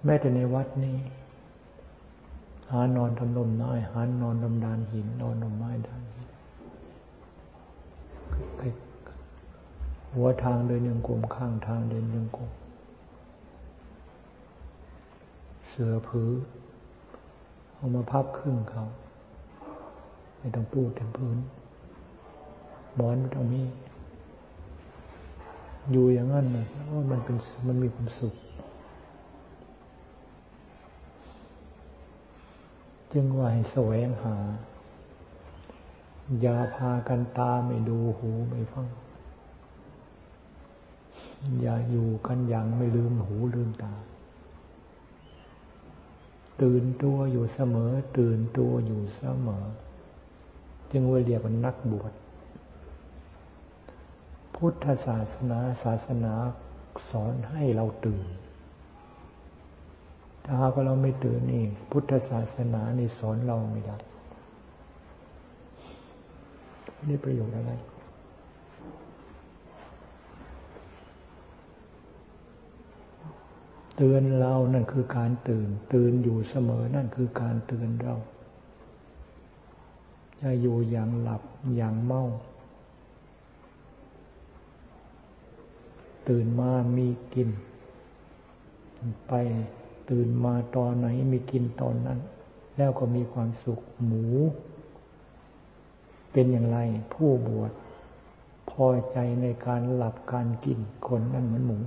[0.04, 0.96] แม้แต่ในวัดนี้
[2.72, 6.28] หานอนทำลมน้อย หานอนลมดานหิน นอนลมไม้ดานหิน
[10.14, 12.50] หัวทางเดินยังกลมข้างทางเดินยังกลม
[15.68, 16.30] เสือผือ
[17.74, 18.84] เอามาพับครึ่งเขา
[20.38, 21.38] ไม่ต้องปูดถึงพื้น
[22.94, 23.62] หมอนไม่ต้องมี
[25.90, 27.36] อยู่อย่างนั้นเลยว่ามันเป็น
[27.66, 28.34] มันมีความสุข
[33.12, 34.36] จึงว่าให้แสวงหา
[36.40, 38.86] อย่าพากันตาไม่ดูหูไม่ฟัง
[41.60, 43.94] อย่าอยู่กันอย่างไม่ลืมหูลืมตา
[46.62, 49.64] ตื่นตัวอยู่เสมอ ตื่นตัวอยู่เสมอ
[50.90, 52.12] จึงว่าเรียกว่านักบวช
[54.54, 56.34] พุทธศาสนาศาสนา
[57.10, 58.26] สอนให้เราตื่น
[60.44, 63.96] ถ้าหากเราไม่ตื่นนี่พุทธศาสนานี่สอนเราไม่ได้
[67.08, 67.72] นี่ประโยชน์อะไร
[73.96, 78.14] เตือนเรานั่นคือการตื่น ตื่นอยู่เสมอนั่นคือการเตือนเรา
[80.40, 81.42] จะอยู่อย่างหลับ
[81.76, 82.22] อย่างเมา
[86.28, 87.48] ตื่นมามีกิน
[89.28, 89.32] ไป
[90.10, 92.18] ตื่นมาตอนไหนมีกินตอนนั้น
[92.76, 94.24] แล้วก็มีความสุขหมู
[96.32, 96.78] เป็นอย่างไร
[97.14, 97.72] ผู้บวช
[98.70, 101.78] พอใจในการหลับการกินคนนั่นเหมือนหมู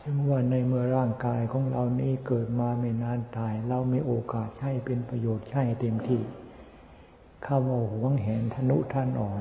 [0.00, 6.22] จึงว่าในเมื่อร่างกายของเรานี้เกิดมาไม่นานตาย เราไม่โอกาสใช้เป็นประโยชน์ใช้เต็มที่
[7.46, 9.40] ข้าว่าหวงแหนทนุท่านอ่อน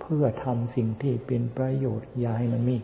[0.00, 2.76] เพื่อทำสิ่งที่เป็นประโยชน์ยาให้มันมี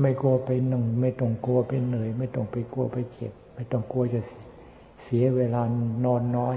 [0.00, 4.20] ไม่กลัวไปหนึ่ง ไม่ต้องกลัวไปเหนื่อย ไม่ต้องไปกลัวไปเจ็บ ไม่ต้องกลัวจะ
[5.02, 5.62] เสียเวลา
[6.04, 6.56] นอนน้อย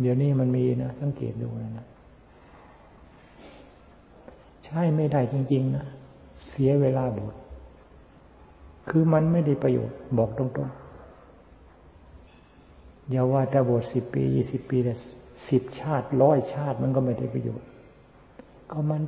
[0.00, 1.86] เดี๋ยวนี้มันมีนะ สังเกตดูนะ
[4.64, 5.84] ใช้ไม่ได้จริง ๆ นะ
[6.50, 7.34] เสียเวลาบวช
[8.88, 10.81] คือมันไม่ได้ประโยชน์บอกตรงๆ
[13.12, 14.94] อย่าว่าแต่บวชสิบปียี่สิบปีแต่
[15.48, 17.68] สิบชาติร้อยชาติมันก็ไม่ได้ประโยชน์
[18.70, 19.02] ก็มัน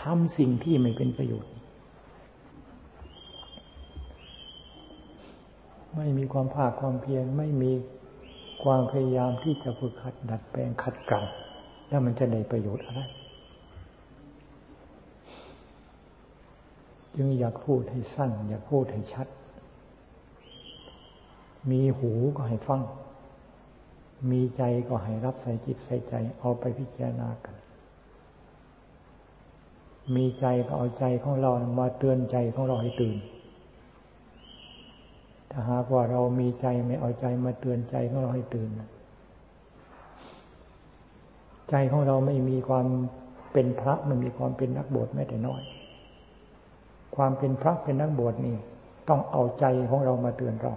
[0.00, 1.52] ทำสิ่งที่ไม่เป็นประโยชน์
[5.96, 7.72] ไม่มีความภาคความเพียรไม่มี
[8.62, 11.22] ความพยายามที่จะฝึกขัดดัดแปลงขัดเกลา
[11.88, 13.00] แล้วมันจะได้ประโยชน์อะไร
[17.14, 19.26] จึงอยากพูดให้สั้น อยากพูดให้ชัด
[21.70, 22.80] มีหูก็ให้ฟัง
[24.30, 27.54] มีใจก็ให้รับใส่จิตใส่ใจ เอาไปพิจารณากัน
[30.14, 33.16] มีใจก็เอาใจของเรามาเตือนใจของเราให้ตื่น
[35.50, 38.70] ถ้าหากว่าเรามีใจไม่เอาใจมาเตือนใจของเราให้ตื่น
[41.70, 42.86] ใจของเราไม่มีความ
[43.52, 45.62] เป็นพระมันมีความเป็นนักบวชแม้แต่น้อย
[47.16, 48.56] ความเป็นพระเป็นนักบวชนี่
[49.08, 50.74] ต้องเอาใจของเรามาเตือนเรา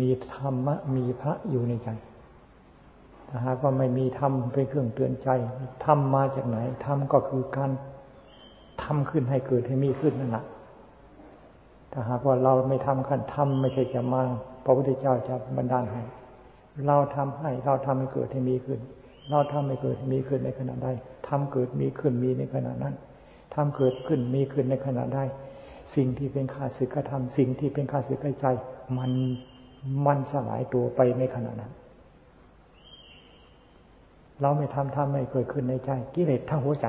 [0.00, 1.88] มีธรรมะมีพระอยู่ในใจ
[3.28, 5.28] ถ้าหากว่าไม่มีธรรมเป็นเครื่องเตือนใจ
[5.84, 7.70] ธรรมมาจากไหนธรรมก็คือการ
[8.82, 10.44] ทำขึ้นให้เกิดให้มีขึ้นนั่นแหละ
[11.92, 14.20] ถ้าหากว่าเราไม่ทำขั้นทำไม่ใช่จะมา
[14.64, 16.02] พระพุทธเจ้าจะบันดาลให้
[16.86, 18.80] เราทำให้เราทำให้เกิดให้มีขึ้น
[19.30, 20.88] เราทำให้เกิดมีขึ้นในขณะใด
[21.28, 22.94] ทำเกิดมีขึ้นมีในขณะนั้น
[23.54, 25.20] ทำเกิดขึ้นมีขึ้นในขณะใด
[25.94, 28.46] สิ่งที่เป็นข้าศึกธรรมสิ่งที่เป็นข้าศึกใจ
[28.98, 29.12] มัน
[30.06, 31.72] มันสลายตัวไปในขณะนั้น
[34.40, 36.86] เราไม่ทำทำไม่เกิดขึ้นในใจ กิเลสทั้งหัวใจ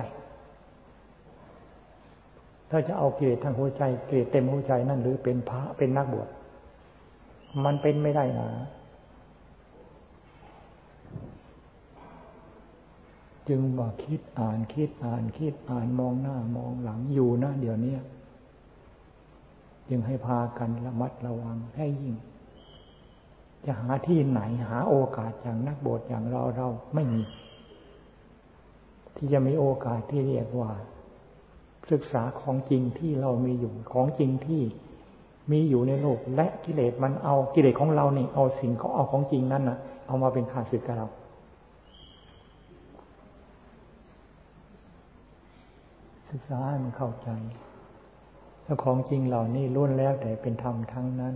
[2.70, 6.30] ถ้าจะเอากิเลสทั้งหัวใจกิเลสเต็มหัวใจนั่นหรือเป็นพระเป็นนักบวช
[7.66, 8.50] มันเป็นไม่ได้นะ
[13.48, 17.96] จึงว่าคิดอ่านคิดอ่านคิดอ่านมองหน้ามองหลังอยู่นะเดี๋ยวนี้
[19.90, 22.16] จึงให้พากันระมัดระวังให้ยิ่ง
[23.66, 27.22] จะหาที่ไหนหาโอกาสอย่างนักบวชอย่างเราเราไม่มี
[29.16, 30.72] ที่จะมีโอกาสที่เรียกว่า
[31.92, 34.62] ศึกษาของจริงที่เรามีอยู่ของจริงที่
[35.52, 41.08] มีอยู่ในโลกและกิเลสมันเอากิเลสของเราเนี่ยเอาสิ่งเขาเอาของจริงนั้นนะเอามาเป็นข้าศึกกับเรา
[46.30, 47.30] ศึกษาให้มันเข้าใจ
[48.64, 51.36] แล้วของจริงเหล่านี้ล้วนแล้วแต่เป็นธรรมทั้งนั้น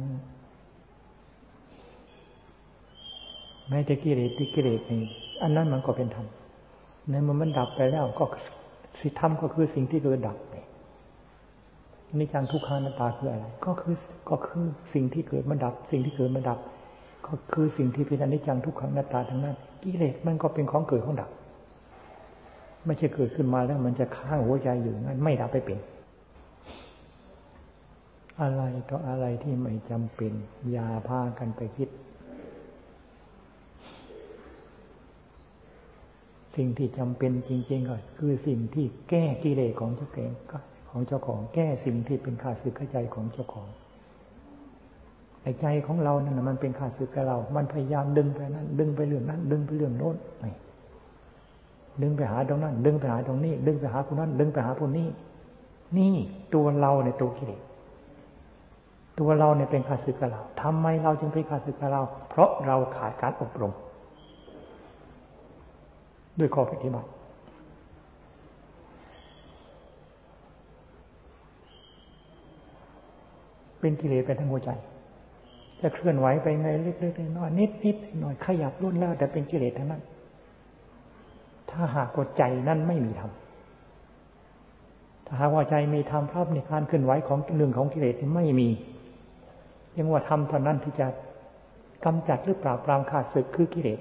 [3.69, 5.03] แม้แต่กิเลสที่กิเลสนี่
[5.41, 6.27] อันนั้นมันก็เป็นธรรม
[7.09, 8.25] ในเมื่อมันดับไปแล้วก็
[8.99, 10.55] สิธรรมก็คือสิ่งที่เกิดดับไป
[12.17, 13.95] นิจังทุกขานาตาคืออะไร ก็คือ
[14.29, 16.59] ก็คือสิ่งที่เกิดมันดับ สิ่งที่เกิดมันดับ
[17.25, 21.29] ก็คือสิ่งที่เป็นอนิจจังทุกขังนาตาทั้งนั้นกิเลสมันก็เป็นของเกิดของดับ
[22.85, 25.79] ไม่ใช่เกิดขึ้นมาแล้วมันจะค้างหัวใจอยู่งั้นไม่ดับไปเป็น
[28.41, 30.33] อะไรต่ออะไรที่ไม่จำเป็น
[30.71, 31.89] อย่าพากันไปคิด
[36.55, 40.31] สิ่งที่จำเป็นจริงๆก็คือสิ่งที่แก้กิเลสของเจ้าเก่ง
[40.89, 43.67] ของเจ้าของ แก้สิ่งที่เป็นขาดสึกใจของเจ้าของ
[45.41, 50.15] ไอ้ใจของเรานั่นมันเป็นขาดสึกกับเรา มันพยายามดึงไปนั้น ดึงไปเรื่องนั้น ดึงไปเรื่องโน้น
[52.01, 55.07] ดึงไปหาตรงนั้น ดึงไปหาตรงนี้ ดึงไปหาคนนั้น ดึงไปหาคนนี้
[55.97, 56.15] นี่
[56.53, 57.61] ตัวเราเนี่ยตัวกิเลส
[59.19, 63.73] ตัวเราเนี่ยเป็นข้าศึกกับเราทำไมเราจึงเป็นข้าศึกกับเรา เพราะเราขาดการอบรม
[66.39, 67.09] ด้วยข้อปฏิบัติ
[73.79, 74.71] เป็นกิเลสไปทั้งหัวใจ
[75.81, 80.01] จะเคลื่อนไหวไปไงเล็กๆน้อยนิดนิดหน่อยขยับรุ่นแล้วแต่เป็นกิเลสทั้งนั้น
[81.69, 83.31] ถ้าหากว่าใจนั่นไม่มีธรรม
[85.25, 88.69] ถ้าหากว่าใจมีธรรมภาพในการเคลื่อนไหวของเรื่องของกิเลสไม่มี
[89.97, 91.07] ยังว่าธรรมเท่านั้นที่จะ
[92.05, 93.99] กำจัดหรือปราบปรามขาดศึกคือกิเลส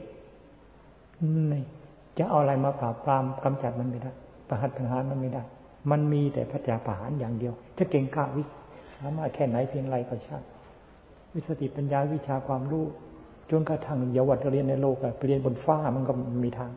[2.19, 4.13] จะเอาอะไรมาปราบปรามกำจัดมันไม่ได้
[4.49, 5.43] ประหัตปัญหารมันไม่ได้
[5.91, 8.43] มันมีแต่พระจาประหารอย่างเดียว จะเก่งกล้าวิ
[8.99, 10.43] สามารถแค่ไหนเพียงไรก็ช่าง
[11.35, 12.85] วิสติปัญญาวิชาความรู้
[13.51, 16.13] จนกระทั่งเยาวัดเรียนในโลกไปเรียนบนฟ้ามันก็
[16.45, 16.71] มีทาง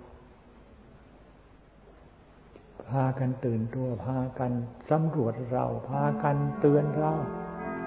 [2.89, 4.51] พากันตื่นตัวพากัน
[4.89, 7.13] สำรวจเรา พากันเตือนเรา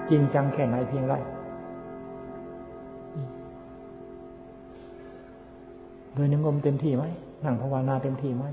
[0.09, 1.15] จริงจังแค่ไหนเพียงไร
[6.19, 7.03] ดินยังกรมเต็มที่ไหม
[7.43, 8.45] นั่งภาวนาเต็มที่ไหม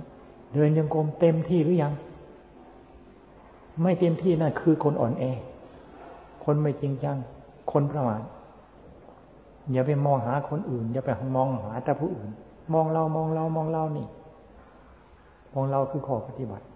[0.55, 1.93] เดินยังกรมเต็มที่หรือยัง
[3.83, 5.25] ไม่เต็มที่นั่นคือคนอ่อนแอ
[6.45, 7.17] คนไม่จริงจัง
[7.73, 8.23] คนประมาท
[9.73, 12.31] อย่าไปมองหาคนอื่น อย่าไปมองหาแต่ผู้อื่น
[12.73, 14.07] มองเรามองเรามองเรานี่
[15.55, 16.67] มองเราคือขอปฏิบัติ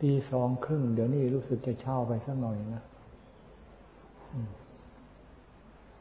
[0.00, 2.82] ตีสองครึ่งเดี๋ยวนี้รู้สึกจะเช่าไปสักหน่อยนะ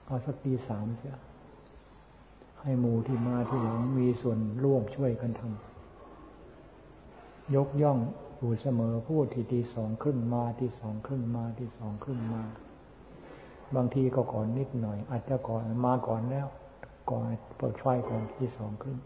[0.05, 1.15] เอาสักตีสามเสีย
[2.61, 7.99] ให้หมูที่มาที่หลังมีส่วนร่วมช่วยกันทำยกย่อง
[8.37, 12.43] อยู่เสมอพูดที่ทีสองครึ่งมาที่สองครึ่งมาที่สองครึ่งมา
[13.75, 16.47] บางทีก็ก่อนนิดหน่อย อาจจะก่อนมาก่อนแล้ว
[17.11, 17.23] ก่อน
[17.57, 18.97] เปิดไฟก่อนที่สองครึ่ง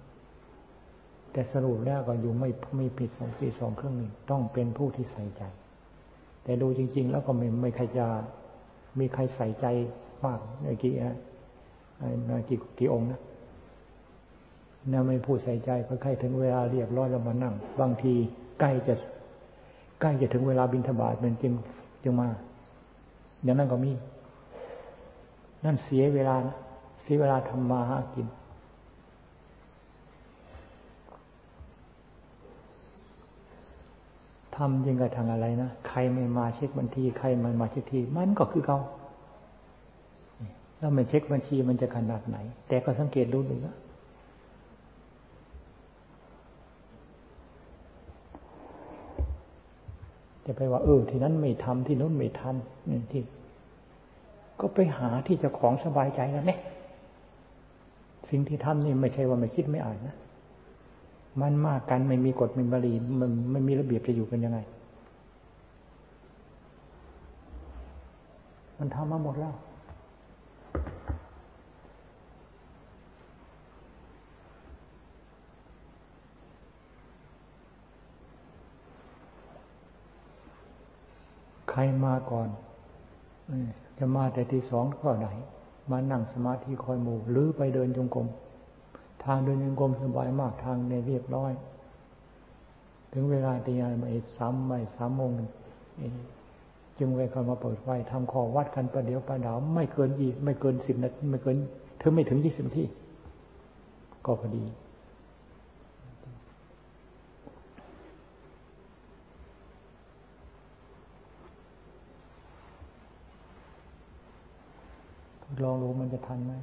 [1.32, 5.44] แต่สรุปแล้วก็อยู่ไม่ไม่ผิดสองทีสองครึ่งหนึ่งต้องเป็นผู้ที่ใส่ใจ
[6.44, 8.06] แต่ดูจริง ๆ แล้วก็ไม่ไม่ใครจะ
[9.00, 9.66] มีใครใส่ใจ
[10.26, 11.16] มากในกี่นะ
[12.50, 13.22] กี่กี่องค์นะ
[14.90, 18.14] เนี่ยไม่พูดใส่ใจก็ใครถึงเวลาเรียบร้อยแล้วมานั่ง บางที
[18.60, 18.94] ใกล้จะ
[20.02, 21.54] ใกล้จะถึงเวลาบินธบาตเป็นจึง
[22.04, 22.28] จึงมา
[23.44, 23.92] อย่างนั้นก็มี
[25.66, 26.36] นั่นเสียเวลา
[27.02, 28.28] เสียเวลาทำมาหากิน
[34.56, 38.80] ทำยังไงทางอะไรนะ ใครไม่มาเช็คบัญชี ใครไม่มาเช็คที มันก็คือเขา
[40.78, 43.76] แล้วไม่เช็คบัญชีมันจะขนาดไหน แต่ก็สังเกตดูดูนะ
[50.52, 53.22] จะไปว่า เออ ที่นั้นไม่ทำที่นู้นไม่ทำนี่ที่
[54.60, 56.60] ก็ไปหาที่จะของสบายใจแล้วเนี่ย
[58.30, 60.16] สิ่งที่ทำนี่ไม่ใช่ว่าไม่คิดไม่อ่านนะ
[61.42, 64.60] มันมากกันไม่มีกฎไม่มีบรีมันไม่มีระเบียบจะอยู่กันยังไง
[68.80, 69.54] มันทำมาหมดแล้ว
[82.06, 82.48] มาก่อน
[83.98, 85.28] จะมาแต่ที่สองก็ไหน
[85.92, 88.28] มานั่งสมาธิคอยหมู่ หรือไปเดินจงกรม
[89.24, 91.52] ทางเดินจงกรมสบายมากทางในเรียบร้อย
[93.14, 95.32] ถึงเวลาตียานมาอีกสามไม่สามโมง
[97.00, 101.56] จึงไปเข้ามาเปิดไฟทำขอวัดกันประเดี๋ยวประดาวไม่เกินยี่ไม่เกินสิบนาทีไม่เกิน
[102.02, 102.86] ถึงไม่ถึงยี่สิบนาที
[104.26, 104.64] ก็พอดี
[115.64, 116.54] ลองดูมันจะทันไหม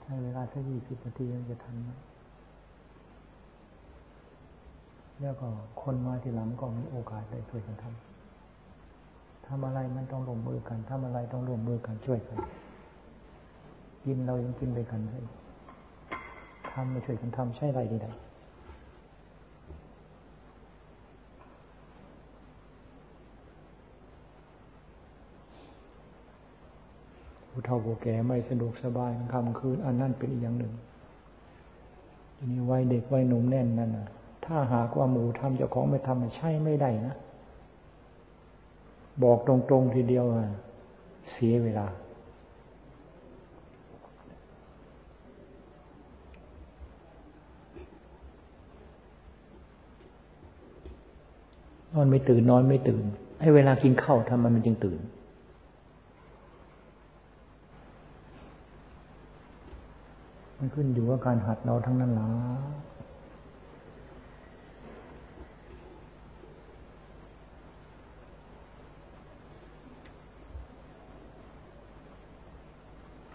[0.00, 1.90] ใช้เวลาแค่ยี่สิบนาทีมันจะทันไหม
[5.20, 5.48] แล้วก็
[5.82, 12.38] คนมาทีหลังก็มีโอกาสได้ช่วยกันทำทำอะไรมันต้องลงมือกันทำอะไรต้องร่วมมือกันช่วยกัน
[14.04, 15.24] กินเรายังกินไปกันเลย
[16.70, 18.10] ทำม่ช่วยกันทำใช่ไรดีได้
[27.50, 30.72] ผู้เฒ่าผู้แก่ไม่สะดวกสบายคำคืน อันนั้นเป็นอีกอย่างหนึ่ง
[32.36, 34.08] ทีนี้วัยเด็กวัยหนุ่มแน่นนั่นนะ
[34.44, 37.14] ถ้าหากว่าหมูทำเจ้าของไม่ทำใช่ไม่ได้นะ
[39.22, 40.44] บอกตรงๆทีเดียวอะ
[41.30, 41.86] เสียเวลา
[51.94, 53.04] นอนไม่ตื่นนอนไม่ตื่น
[53.40, 55.00] ให้เวลากินข้าวทำมันมันจึงตื่น
[60.62, 62.28] มันขึ้นอยู่กับการหัดเราทั้งนั้นหละ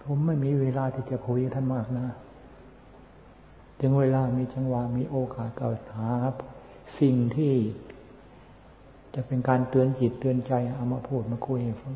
[0.04, 2.08] ผมไม่มีเวลาที่จะคุยท่านมากนะ
[3.80, 5.66] จึงเวลามีจังหวะมีโอกาสก็
[5.98, 6.12] หา
[7.00, 7.54] สิ่งที่
[9.14, 11.94] จะเป็นการเตือนจิตเตือนใจเอามาพูดมาคุยให้ฟัง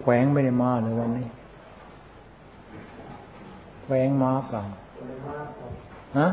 [0.00, 1.26] แขวงไม่ได้มาเลยวันนี้
[3.84, 4.62] แขวงมาเปล่า
[6.18, 6.26] ฮะ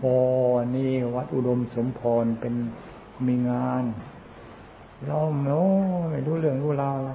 [0.00, 0.14] โอ้
[0.74, 2.54] นี่วัดอุดมสมพรเป็น
[3.26, 3.84] มีงาน
[5.06, 5.60] เราโน้
[6.10, 7.10] ไม่รู้เรื่องรู้ราวอะไร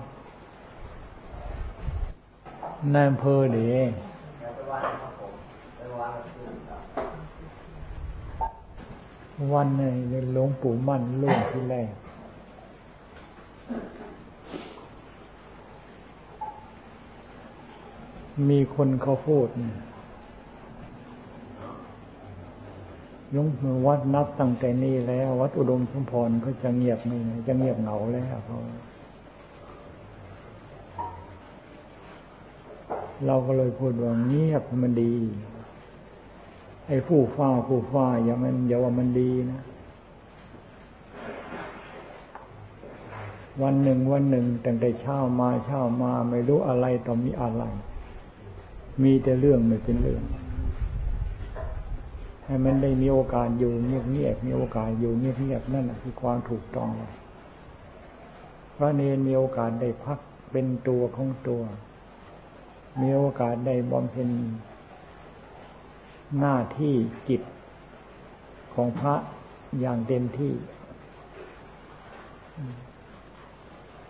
[2.93, 3.69] นายอำเภอเดี
[9.53, 9.95] วันหนึ่ง
[10.33, 11.89] หลวงปู่มั่นลูกที่แรก
[18.49, 19.71] มีคนเขาพูดนี่
[23.35, 28.57] ยงมือวัดนับตั้งแต่นี้แล้ว วัดอุดมสมพรก็จะเงียบไม่จะเงียบเหงาแล้วเขา
[33.25, 35.15] เราก็เลยพูดว่าเงียบมันดี
[36.87, 39.61] ไอ้ผู้ฟ้าผู้ฟ้าอย่ามันอย่าว่ามันดีนะ
[43.61, 47.63] วันหนึ่งวันหนึ่งตั้งแต่เช้ามาเช้ามาไม่รู้อะไรต่อมีอะไร
[49.03, 50.23] มีแต่เรื่องไม่เป็นเรื่อง
[52.45, 56.89] ให้มันได้มีโอกาสอยู่เงียบๆมีโอกาสอยู่เงียบๆนั่นแหละคือความถูกต้อง
[58.75, 60.19] พระเนรมีโอกาสได้พัก
[60.51, 61.61] เป็นตัวของตัว
[63.01, 64.29] มีโอกาสได้บำเพ็ญ
[66.39, 66.95] หน้าที่
[67.29, 67.41] จิต
[68.73, 69.15] ของพระ
[69.79, 70.53] อย่างเต็มที่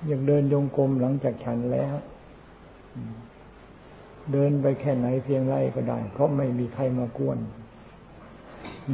[0.08, 1.96] อย่างเดินยงกรมหลังจากฉันแล้ว
[4.32, 7.38] เดินไปแค่ไหนเพียงไรก็ได้ เพราะไม่มีใครมากวน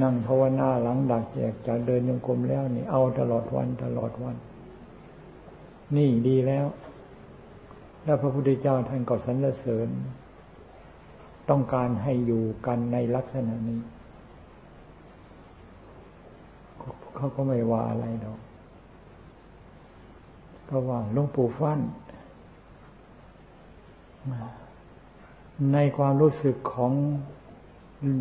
[0.01, 4.35] นั่งภาวนาหลังดักแจกจากเดินยงกรมแล้วนี่เอาตลอดวันตลอดวัน
[5.95, 6.65] นี่ดีแล้ว
[8.03, 9.89] แล้วพระพุทธเจ้าท่านก็สรรเสริญ
[11.49, 13.79] ต้องการให้อยู่กันในลักษณะนี้
[17.15, 18.39] เขาก็ไม่ว่าอะไรหรอก
[20.69, 21.79] ก็ว่าหลวงปู่ฟั่น
[25.73, 26.93] ในความรู้สึกของ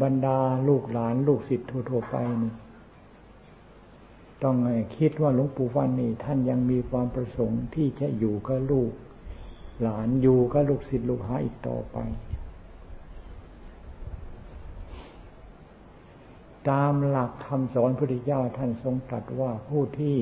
[0.02, 0.38] บรรดา
[0.68, 2.52] ลูกหลานลูกศิษย์ทั่วไปนี่
[4.42, 4.56] ต้อง
[4.96, 8.92] คิดว่าหลวงปู่ฟันนี่ ท่านยังมีความประสงค์ที่จะอยู่กับลูก
[9.82, 11.98] หลานอยู่กับลูกศิษย์ลูกหาอีกต่อไป
[16.70, 20.16] ตามหลักคำสอนพระพุทธเจ้าท่านทรงตรัสว่าผู้ที่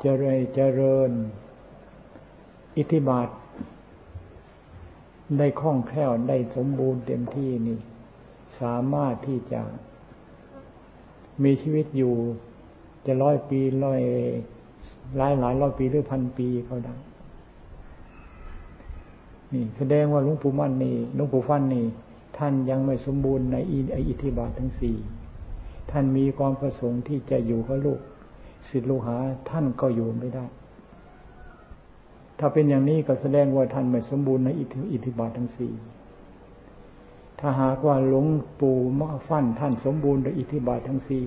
[0.00, 1.10] เจริญเจริญ
[2.76, 3.28] อิทธิบาท
[5.38, 7.78] ได้คล่องแคล่วได้สมบูรณ์เต็มที่นี่
[8.60, 9.60] สามารถที่จะ
[11.42, 12.14] มีชีวิตอยู่
[13.06, 14.00] จะร้อยปีร้อย
[15.16, 16.96] หลายหลายร้อยปีหรือพันปีก็ได้
[19.52, 21.86] นี่แสดงว่าหลวงปู่มั่นนี่หลวงปู่ฟันนี่
[22.38, 23.56] ท่านยังไม่สมบูรณ์ใน
[24.08, 24.96] อิทธิบาททั้งสี่
[25.90, 28.00] ท่านมีความประสงค์ที่จะอยู่กับลูก
[28.70, 29.16] ศิษย์ลูกหา
[29.50, 30.44] ท่านก็อยู่ไม่ได้
[32.38, 35.72] ถ้าเป็นอย่างนี้ก็แสดงว่าท่านไม่สมบูรณ์ในอิทธิบาททั้งสี่
[37.40, 38.26] ถ้าหากว่าหลวง
[38.60, 41.24] ปู่มะฟั่นท่านสมบูรณ์ในอิทธิบาททั้งสี่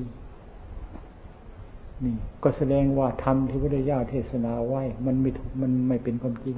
[2.03, 6.57] นี่ ก็แสดงว่าธรรมที่พระพุทธเจ้าเทศนาไว้ มันไม่ถูกมันไม่เป็นความจริง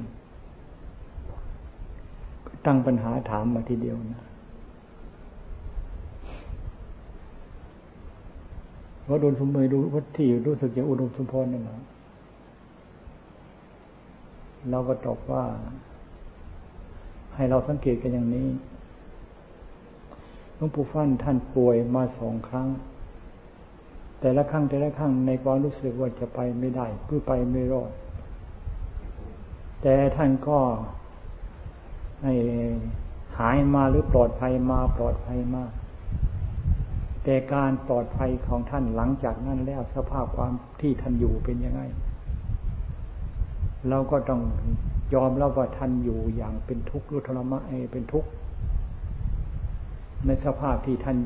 [2.65, 4.23] ตั้งปัญหาถามมาทีเดียวนะ
[9.07, 11.77] ว่าโดนสมมือดูวัดที่รู้สึกอย่างอุดมสมพรนั่นหละ
[14.69, 15.43] เราก็ตอบว่า
[17.35, 18.47] ให้เราสังเกตกันอย่างนี้
[20.55, 22.67] หลวงปู่ฟั่นท่านป่วยมาสองครั้ง
[24.19, 27.91] แต่ละครั้งแต่ละครั้งในความรู้สึกว่าจะไปไม่ได้เพื่อไปไม่รอด
[29.81, 30.59] แต่ท่านก็
[32.23, 32.33] ให้
[33.39, 35.63] หายมาหรือปลอดภัยมาปลอดภัยมา
[37.23, 41.81] แต่การปลอดภัยของท่านหลังจากนั้นแล้วสภาพความที่ท่านอยู่เป็นยังไง
[43.89, 44.41] เราก็ต้อง
[45.13, 48.29] ยอมรับว่าท่านอยู่อย่างเป็นทุกข์รุทรมะเอเป็นทุกข์
[50.25, 51.17] ในสภาพที่ท่าน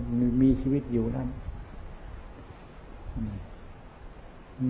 [0.42, 1.30] มีชีวิตอยู่นั้น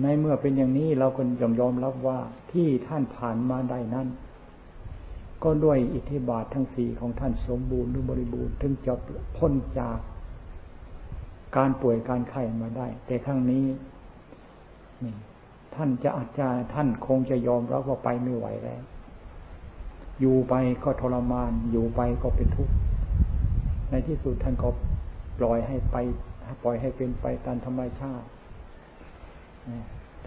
[0.02, 2.18] ในเมื่อเป็นอย่างนี้เราก็ยอมยอมรับว่า
[2.52, 4.08] ที่ท่านผ่านมาได้นั้น
[5.42, 8.94] ก็ด้วยอิทธิบาททั้งสี่ของท่านสมบูรณ์หรือบริบูรณ์ถึงจะ
[9.36, 9.98] พ้นจาก
[11.56, 13.64] การป่วยการไข้มาได้ แต่ครั้งนี้
[15.74, 18.82] ท่านจะอาจารย์ท่านคงจะยอมรับว่าไปไม่ไหวแล้ว
[20.20, 22.74] อยู่ไปก็ทรมาน อยู่ไปก็เป็นทุกข์
[23.90, 24.68] ในที่สุดท่านก็
[25.38, 25.96] ปล่อยให้ไป
[26.62, 28.26] ปล่อยให้เป็นไปตามธรรมชาติ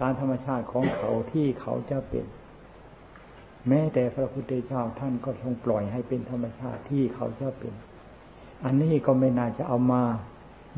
[0.00, 2.26] ตามธรรมชาติของเขาที่เขาจะเป็น
[3.68, 7.74] แม้แต่พระพุทธเจ้าท่านก็ทรงปล่อยให้เป็นธรรมชาติที่เขาจะเป็น
[8.64, 10.02] อันนี้ก็ไม่น่าจะเอามา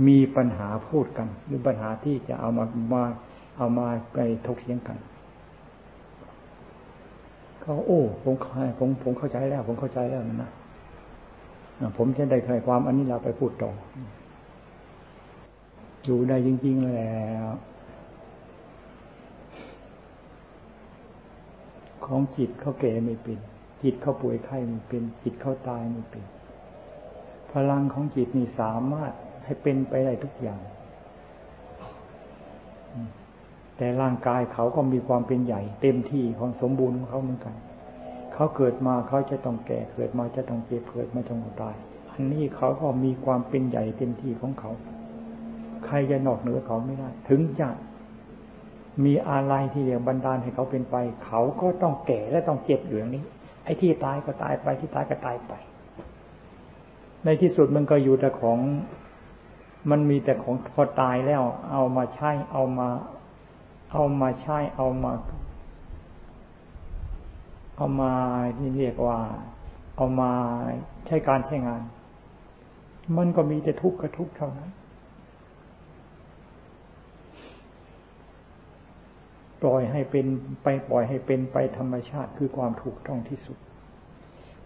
[0.06, 3.04] มีปัญหาพูดกัน หรือปัญหาที่จะเอามามา
[3.58, 4.98] เอามาไปทกเถียงกัน
[7.60, 8.34] เขาโอ้ผม
[8.78, 10.50] ผมผมเข้าใจแล้ว ผมเข้าใจแล้วนะ
[11.96, 13.72] ผมจะได้ใครความอันนี้เราไปพูดต่อ
[16.04, 17.46] อยู่ได้จริง ๆ แล้ว
[22.04, 23.38] ของจิตเขาแก่ไม่เป็น
[23.82, 26.24] จิตเขาป่วยไข้ไม่เป็น จิตเขาตายไม่เป็น
[27.52, 29.12] พลังของจิตนี่สามารถ
[29.44, 30.60] ให้เป็นไปได้ทุกอย่าง
[33.76, 37.54] แต่ร่างกายเขาก็มีความเป็นใหญ่ เต็มที่ของสมบูรณ์ของเขาเหมือนกัน
[38.34, 41.76] เขาเกิดมาเขาจะต้องแก่เกิดมาจะต้องเจ็บเกิดมาจะต้องตาย
[42.12, 44.70] อันนี้เขาก็มีความเป็นใหญ่เต็มที่ของเขา
[45.86, 47.68] ใครจะนอกเหนือเขาไม่ได้ ถึงจะ
[49.04, 53.24] มีอะไรที่จะบันดาลให้เขาเป็นไป เขาก็ต้องแก่และต้องเจ็บอยู่อย่างนี้
[53.64, 55.52] ไอ้ที่ตายก็ตายไปที่ตายก็ตายไป
[57.24, 58.58] ในที่สุดมันก็อยู่แต่ของ
[59.90, 62.88] มันมีแต่ของพอตายแล้ว เอามาใช้เอามา
[63.92, 65.12] เอามาใช้เอามา
[67.76, 68.12] เอามา
[68.58, 69.18] ที่เรียกว่า
[69.96, 70.32] เอามา
[71.06, 71.82] ใช้การใช้งาน
[73.16, 74.70] มันก็มีแต่ทุกข์กับทุกข์เท่านั้น
[79.62, 80.26] ปล่อยให้เป็น
[80.62, 83.58] ไปปล่อยให้เป็นไปธรรมชาติคือความถูกต้องที่สุด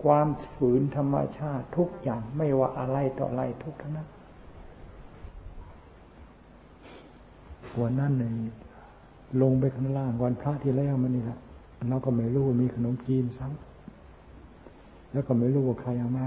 [0.05, 4.09] ความฝืนธรรมชาติทุกอย่างไม่ว่าอะไรต่ออะไรทุกทั้งนั้น
[7.75, 8.31] หัวนั่นเลย
[9.43, 11.39] ลงไปข้างล่างวันพระที่แล้วมันนี่แหละ
[11.89, 16.27] เราก็ไม่รู้มีขนมจีนซ้ำแล้วก็ไม่รู้ว่าใครเอามา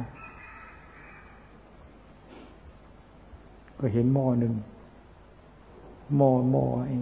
[3.79, 4.53] ก็เห็นหม้อหนึ่ง
[6.17, 6.97] หม้อหม้อไอ้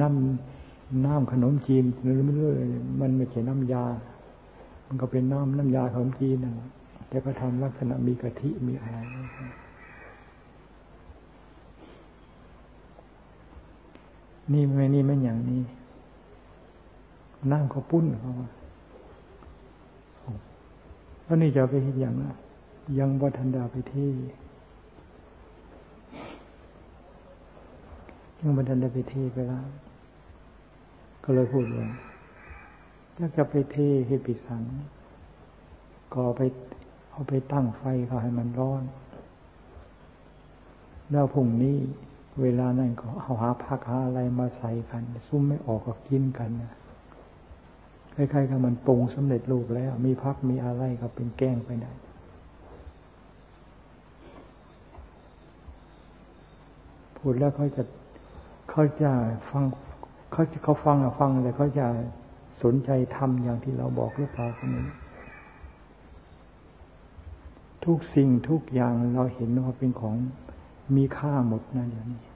[0.00, 2.46] น้ำน้ำขนมจีนหรือไม่รู้
[3.00, 3.84] มันไม่ใช่น้ำยา
[4.86, 6.52] มันก็เป็นน้ำน้ำยาขนมจีนนะ
[7.08, 8.96] แต่ก็ทำลักษณะมีกะทิมีอะไร
[14.52, 15.62] นี่ไม่นี่ไม่อย่างนี้
[17.52, 18.48] นั่งเขาปุ้นเขาว่า
[21.24, 22.34] แล้วนี่จะไปเห็นอย่างนะ
[22.98, 24.12] ยังบัทันดาไปที่
[28.40, 29.66] ยังบัทันดาไปที่ไปแล้ว
[31.24, 31.88] ก็เลยพูดว่า
[33.16, 33.76] ถ้าจะไปเท
[34.06, 34.62] ให้ปิสัง
[36.14, 36.40] ก็ไป
[37.10, 38.82] เอาไปตั้งไฟเขาให้มันร้อน
[41.10, 41.78] แล้วพรุ่งนี้
[42.42, 46.72] เวลานั้นก็เอาหาผักหาอะไรมาใส่กัน ซุ่มไม่ออกก็กินกันนะ
[48.14, 51.92] คล้ายๆกับมันปรุงสำเร็จรูปแล้ว มีพักมีอะไรก็เป็นแกงไปได้
[57.16, 57.82] พูดแล้วเขาจะ
[58.70, 59.10] เขาจะ
[59.50, 59.64] ฟัง
[60.32, 61.86] เขาเขาฟังอะฟังแต่เขาจะ
[62.62, 64.86] สนใจทำอย่างที่เราบอกหรือเปล่าคนนี้
[67.84, 70.14] ทุกสิ่งทุกอย่างเราเห็นว่าเป็นของ
[70.96, 72.29] มีค่าหมดนะอย่างนี้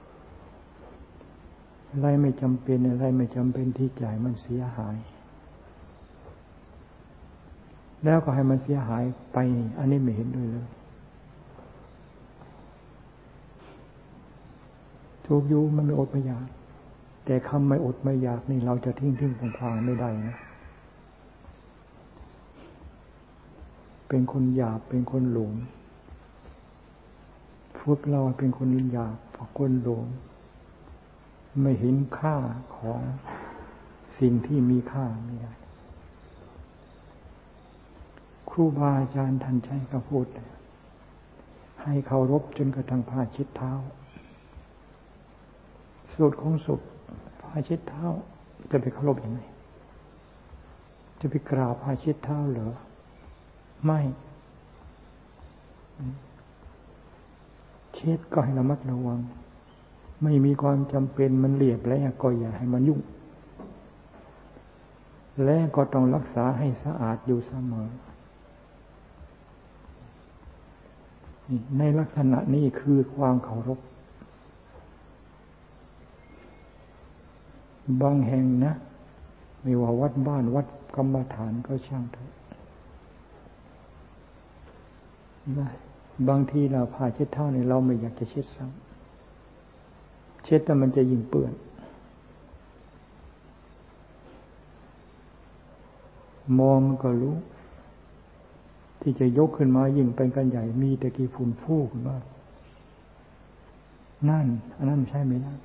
[1.95, 4.97] อะไรไม่จำเป็นอะไรไม่จำเป็นที่จ่ายมันเสียหาย
[8.03, 9.37] แล้วก็ให้มันเสียหายไป
[9.79, 10.67] อันนี้ไม่เห็นด้วยเลย
[15.25, 16.47] ทุกยุมันไม่อดไม่อยาก
[17.25, 20.37] แต่คำไม่อดไม่อยากนี่เราจะทิ้งทิ้งของควางไม่ได้นะ
[24.07, 25.51] เป็นคนหยาบเป็นคนหลง
[27.79, 29.15] พวกเราเป็นคนหยาบ
[29.57, 30.03] คนหลง
[31.61, 32.35] ไม่เห็นค่า
[32.77, 33.01] ของ
[34.19, 35.53] สิ่งที่มีค่าไม่ได้
[38.49, 40.25] ครูบาอาจารย์ท่านใช้คำพูด
[41.83, 43.73] ให้เคารพจนกระทั่งผ้าชิดเท้า
[46.15, 46.81] สุดของสุด
[47.41, 48.07] ผ้าชิดเท้า
[48.71, 49.41] จะไปเคารพยังไง
[51.19, 52.73] จะไปกราบผ้าชิดเท้าเหรอ
[53.85, 53.99] ไม่
[57.93, 59.19] เช็ดก็ให้ระมัดระวัง
[60.23, 63.01] ไม่มีความจำเป็นมันเรียบแล้วก็อย่าให้มันยุ่ง
[65.43, 67.89] และก็ต้องรักษาให้สะอาดอยู่เสมอ
[71.77, 73.79] ในลักษณะนี้คือความเคารพ
[78.01, 78.73] บางแห่งนะ
[79.61, 82.31] ไม่ว่าวัดบ้านวัดกรรมฐานก็ช่างเถอะ
[86.29, 88.94] บางทีเราผ่าเช็ดเท้าเนี่ยเราไม่อยากจะเช็ดซ้ำ
[90.45, 91.53] เช็ดแต่มันจะยิ่งเปื้อน
[96.59, 97.35] มองมันก็รู้
[99.01, 102.17] ที่จะยกขึ้นมายิ่งเป็นกันใหญ่มีตะกี้ฝุ่นฟูขึ้นมา
[104.29, 105.55] นั่น อันนั้นใช่ไหมนะ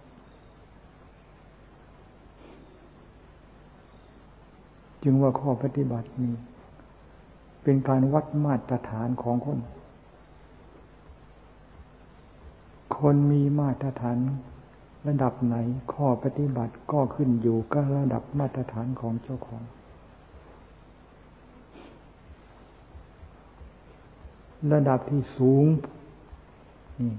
[5.03, 6.33] จึงว่าข้อปฏิบัตินี้
[7.63, 9.59] เป็นการวัดมาตรฐานของคน
[12.97, 14.17] คนมีมาตรฐาน
[15.09, 15.57] ระดับไหน
[15.93, 19.63] ข้อปฏิบัติก็ขึ้นอยู่กับระดับมาตรฐานของเจ้าของ
[24.73, 25.67] ระดับที่สูง
[27.01, 27.15] นี่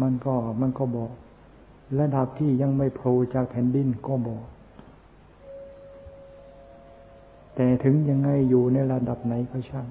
[0.00, 1.10] มันก็มันก็บอก
[2.00, 4.44] ระดับที่ยังไม่โผล่จากแผ่นดินก็บอก
[7.54, 9.86] แต่ถึงยังไงอยู่ในระดับไหนก็ช่าง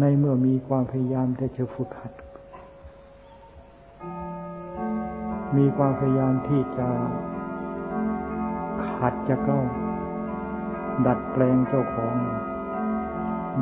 [0.00, 2.12] ในเมื่อมีความพยายามแต่จะฝึกหัด
[5.56, 6.88] มีความพยายามที่จะ
[8.96, 9.60] ขัดจะเก้า
[11.06, 12.14] ดัดแปลงเจ้าของ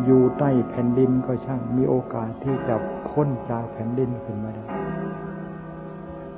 [0.05, 2.77] อยู่ใต้แผ่นดินก็ช่าง มีโอกาสที่จะ
[3.09, 4.65] พ้นจากแผ่นดินขึ้นมาได้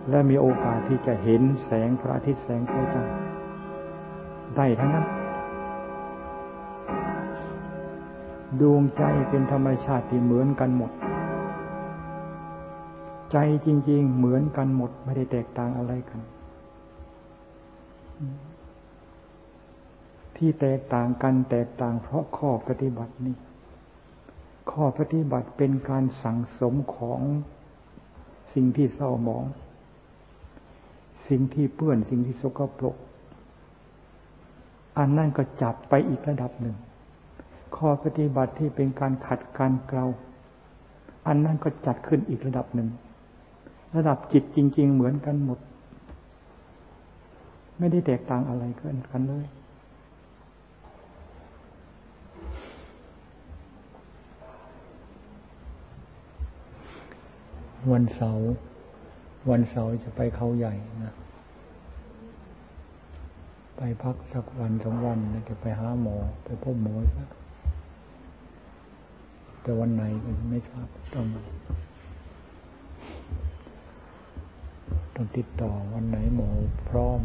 [0.08, 3.16] และมีโอกาสที่จะเห็นแสงพระอาทิตย์แสงพระจันทร์
[4.56, 5.06] ได้ทั้งนั้น
[8.60, 10.92] ดวงใจเป็นธรรมชาติที่เหมือนกันหมด
[13.32, 16.20] ใจจริง ๆ เหมือนกันหมดไม่ได้แตกต่างอะไรกัน
[20.36, 23.36] ที่แตกต่างกันแตกต่างเพราะข้อปฏิบัตินี้
[24.72, 27.20] ข้อปฏิบัติเป็นการสั่งสมของ
[28.54, 29.44] สิ่งที่เศร้าหมอง
[31.28, 32.96] สิ่งที่เปื้อนสิ่งที่สกปรก
[34.98, 36.76] อันนั่นก็จับไปอีกระดับหนึ่ง
[37.76, 40.06] ข้อปฏิบัติที่เป็นการขัดการเกลา
[41.26, 42.88] อันนั้นก็จัดขึ้นอีกระดับหนึ่ง
[43.96, 45.58] ระดับจิตจริง ๆ เหมือนกันหมด
[47.78, 49.46] ไม่ได้แตกต่างอะไรกันเลย
[57.92, 58.50] วันเสาร์
[59.50, 60.74] วันเสาร์จะไปเขาใหญ่
[61.04, 61.14] นะ
[63.76, 67.24] ไปพักสักวันสองวันนะจะไปหาหมอ ไปพบหมอซะ
[69.62, 71.26] แต่วันไหนก็ไม่ทราบต้อง
[75.14, 76.48] ต้องติดต่อวันไหนหมอ
[76.88, 77.20] พร้อม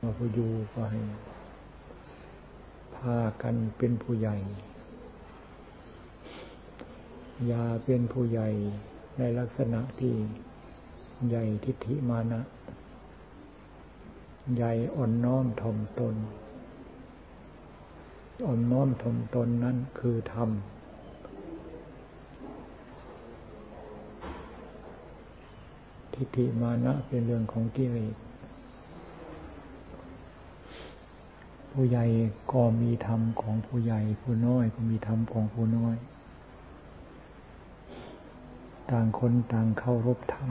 [0.00, 1.02] มาผู้อยู่ก็ให้
[2.96, 4.36] พากันเป็นผู้ใหญ่
[7.50, 8.48] ยาเป็นผู้ใหญ่
[9.18, 10.14] ในลักษณะที่
[11.28, 12.40] ใหญ่ทิฏฐิมานะ
[14.54, 16.14] ใหญ่อ่อนน้อมถ่อมตน
[18.46, 20.50] อ่อนน้อมถ่อมตนนั้นคือธรรม
[26.16, 28.14] ทิฏฐิมานะเป็นเรื่องของกิเลส
[31.70, 32.04] ผู้ใหญ่
[32.52, 35.96] ก็มีธรรมของผู้ใหญ่ ผู้น้อยก็มีธรรมของผู้น้อย
[38.90, 40.50] ต่างคนต่างเคารพธรรม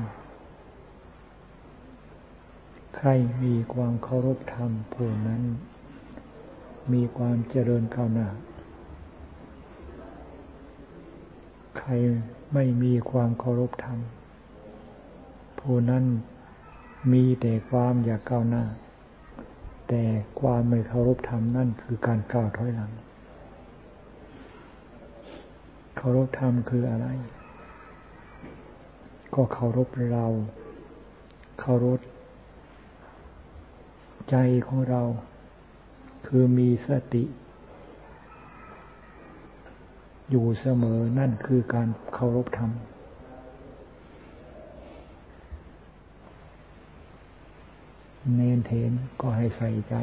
[2.95, 3.09] ใคร
[3.43, 5.43] มีความเคารพธรรมผู้นั้น
[6.93, 8.27] มีความเจริญก้าวหน้า
[11.77, 11.89] ใคร
[12.53, 13.99] ไม่มีความเคารพธรรม
[15.69, 16.05] ผู้นั้น
[17.11, 18.63] มีแต่ความอยากก้าวหน้า
[19.87, 20.03] แต่
[20.39, 22.91] ความไม่เคารพธรรมนั่นคือการก้าวถอยหลัง
[25.97, 27.07] เคารพธรรมคืออะไร
[29.35, 30.25] ก็เคารพเรา
[31.59, 31.99] เคารพ
[34.29, 34.35] ใจ
[34.67, 35.01] ของเรา
[36.27, 37.23] คือมีสติ
[40.29, 42.71] อยู่เสมอนั่นคือการเคารพธรรม
[48.33, 49.95] เนนเทนก็ให้ใส่ใจ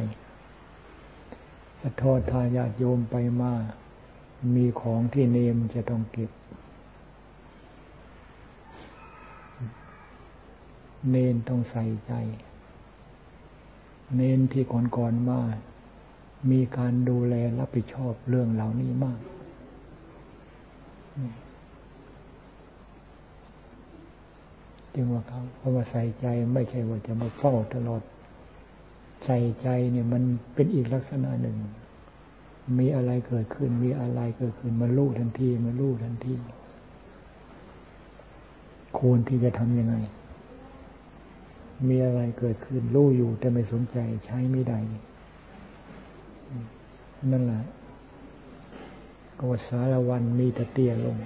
[1.81, 3.53] จะทอดทายาทโยมไปมา
[4.55, 6.31] มีของที่เนมจะต้องเก็บ
[11.11, 12.13] เนนต้องใส่ใจ
[14.15, 14.65] เนนที่
[14.97, 15.41] ก่อนๆมา
[16.51, 19.21] มีการดูแลรับผิดชอบเรื่องเหล่านี้มาก
[24.95, 28.03] จึงว่าเขาเพราะว่าใส่ใจไม่ใช่ว่าจะมาเฝ้าตลอด
[29.25, 30.23] ใส่ใจเนี่ยมัน
[30.55, 31.57] เป็นอีกลักษณะหนึ่ง
[32.79, 36.35] มีอะไรเกิดขึ้น มีอะไรเกิดขึ้นมาลู่ทันทีมาลู่ทันที
[38.99, 39.97] ควรที่จะทำยังไง
[41.89, 44.79] มีอะไรเกิดขึ้นรู้อยู่แต่ไม่สนใจใช้ไม่ได้
[47.31, 47.63] นั่นแหละ
[49.39, 51.17] ก็สารวันมีแต่เตี้ยลง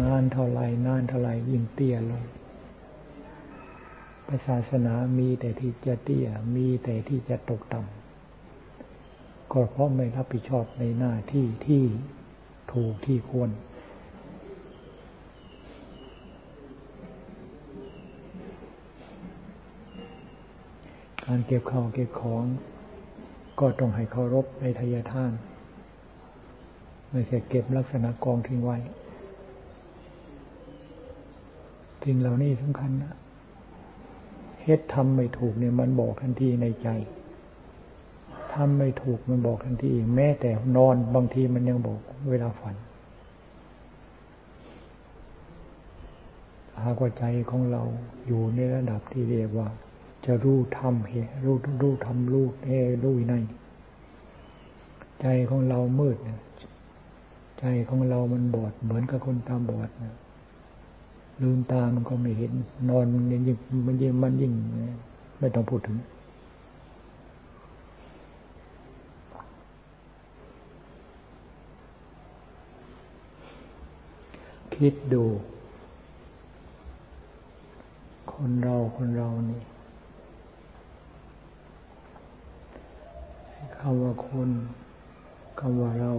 [0.00, 2.22] นานเท่าไรนานเท่าไรยิ่งเตี้ยลง
[4.46, 11.84] ศาสนามีแต่ที่จะเตี้ย มีแต่ที่จะตกต่ำก็เพราะไม่รับผิดชอบในหน้าที่ที่
[12.72, 13.50] ถูกที่ควร
[21.24, 22.44] การเก็บข้าวเก็บของ
[23.60, 25.32] ก็ต้องให้เคารพในทายทาน
[27.10, 28.76] ไม่ใช่เก็บลักษณะกองทิ้งไว้
[32.02, 33.14] สิ่งเหล่านี้สำคัญนะ
[34.62, 36.88] เฮ็ดทำไม่ถูกเนี่ยมันบอกทันทีในใจ
[38.54, 42.00] ทำไม่ถูกมันบอกทันที แม้แต่นอนบางทีมันยังบอก
[42.30, 42.74] เวลาฝัน
[46.82, 47.82] หากว่าใจของเรา
[48.26, 49.68] อยู่ในระดับที่เรียกว่า
[50.24, 51.12] จะรู้ทำเห
[51.44, 52.68] รู้รู้ทำรู้เอ
[53.04, 53.34] รู้ใน
[55.20, 56.16] ใจของเรามืด
[57.60, 60.14] ใจของเรามันบอดเหมือนกับคนตาบอดนะ
[61.40, 62.52] ลืมตามันก็ไม่เห็น
[62.88, 64.52] นอนมันยิ่งมันยิ่งมันยิ่ง
[65.38, 65.96] ไม่ต้องพูดถึง
[74.74, 75.24] คิดดู
[78.32, 79.60] คนเราคนเรานี่
[83.76, 84.48] คำว่าคน
[85.60, 86.12] คำว่าเรา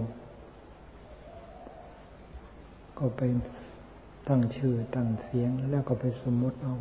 [2.97, 3.33] ก็เป็น
[4.33, 6.75] ตั้งชื่อตั้งเสียงแล้วก็ไปสมมติเอา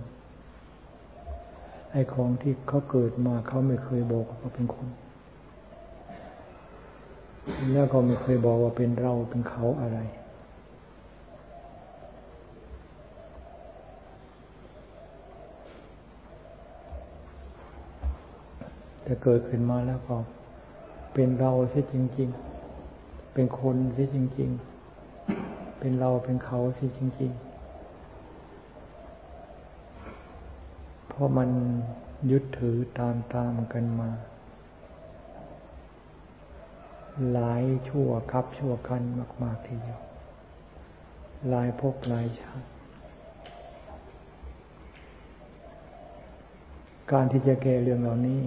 [1.92, 4.88] ไอ้ของที่เขาเกิดมาเขาไม่เคยบอกว่าเป็นคน
[7.72, 9.98] แล้วก็ไม่เคยบอกว่าเป็นเราเป็นเขาอะไร
[19.02, 20.16] แต่เกิดขึ้นมาแล้วก็
[21.14, 22.28] เป็นเราใช่จริง
[22.82, 24.60] ๆ เป็นคนใช่จริง ๆ
[25.80, 27.50] เป็นเราเป็นเขาสิจริง ๆ
[31.08, 31.50] เพราะมัน
[32.30, 34.10] ยึดถือตามตามกันมา
[37.32, 39.02] หลายชั่วครับชั่วกัน
[39.42, 40.00] มาก ๆ ทีเดียว
[41.48, 42.66] หลายภพหลายชาติ
[47.12, 48.40] การที่จะแก้เรื่องเหล่านี้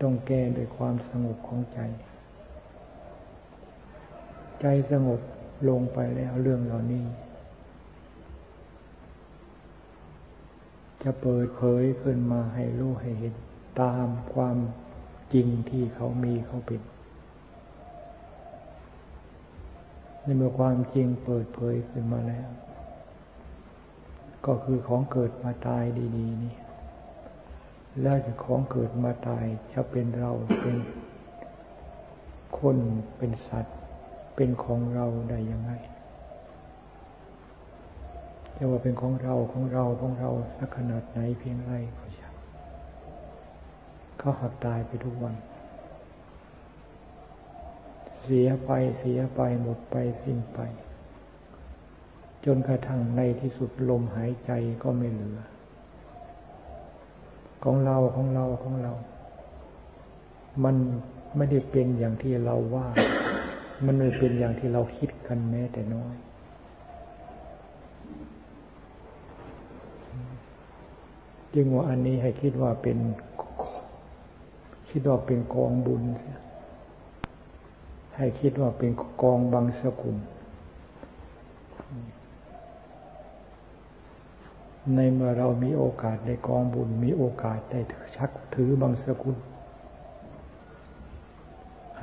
[0.00, 1.78] ต้องแก้ด้วยความสงบของใจ
[4.64, 5.20] ใจสงบ
[5.68, 7.04] ลงไปแล้วเรื่องเหล่านี้
[11.02, 13.34] จะเปิดเผยขึ้นมาให้รู้ให้เห็น
[13.80, 14.56] ตามความ
[15.32, 16.82] จริงที่เขามีเขาเป็น
[20.22, 22.48] ในเมื่อความจริงเปิดเผยขึ้นมาแล้ว
[24.46, 25.84] ก็คือของเกิดมาตาย
[26.16, 26.54] ดีๆนี่
[28.02, 30.76] แล้วจะของเกิดมาตายจะเป็นเราเป็น
[32.58, 32.76] คน
[33.18, 33.76] เป็นสัตว์
[34.36, 35.72] เป็นของเราได้ยังไง
[38.56, 42.34] จะว่าเป็นของเราของเราของเราสักขนาดไหนเพียงไรก็ช่าง
[44.18, 45.34] เขาหักตายไปทุกวัน
[48.22, 50.58] เสียไปเสียไปหมดไปสิ้นไป
[52.44, 54.50] จนกระทั่งในที่สุดลมหายใจ
[54.82, 55.38] ก็ไม่เหลือ
[57.64, 58.92] ของเราของเราของเรา
[60.64, 60.76] มัน
[61.36, 62.86] ไม่ได้เป็นอย่างที่เราว่า
[63.86, 66.16] มันไม่เป็นอย่างที่เราคิดกันแม้แต่น้อย
[71.54, 72.98] จึงว่าอันนี้ให้คิดว่าเป็น
[74.90, 76.02] คิดว่าเป็นกองบุญ
[78.16, 78.90] ให้คิดว่าเป็น
[79.22, 80.16] กองบางสกุล
[84.94, 87.80] ในเมื่อเรามีโอกาสได้กองบุญ มีโอกาสได้
[88.16, 89.36] ชักถือบางสกุล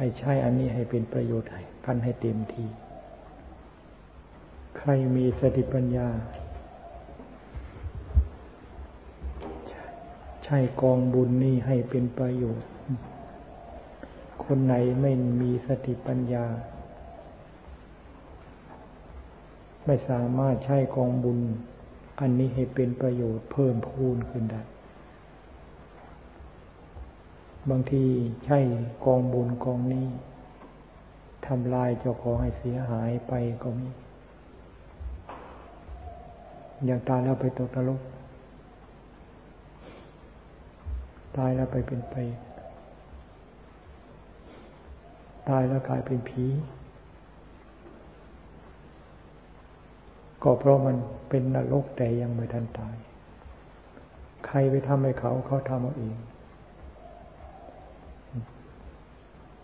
[0.02, 1.50] ให้ใช้อันนี้ให้เป็นประโยชน์
[1.86, 2.68] กันให้เต็มที่
[4.78, 6.08] ใครมีสติปัญญา
[10.44, 12.68] ใช้กองบุญนี้ให้เป็นประโยชน์
[14.44, 16.46] คนไหนไม่มีสติปัญญา
[19.86, 21.40] ไม่สามารถใช้กองบุญ
[22.20, 24.62] อันนี้ให้เป็นประโยชน์เพิ่มพูนขึ้นได้
[27.70, 28.04] บางที
[28.46, 28.60] ใช่
[29.06, 30.08] กองบุญกองนี้
[31.48, 33.34] ทำลายเจ้าของให้เสียหายไป
[33.64, 33.88] ก็มี
[36.86, 38.02] อย่างตายแล้วไปตกนรก
[41.38, 42.16] ตายแล้วไปเป็นไป
[45.50, 46.46] ตายแล้วกลายเป็นผี
[50.44, 50.98] ก็เพราะมัน
[51.30, 52.96] เป็นนรกแต่ยังไม่ทันตาย
[54.46, 56.18] ใครไปทำให้เขาเขาทำเอาเอง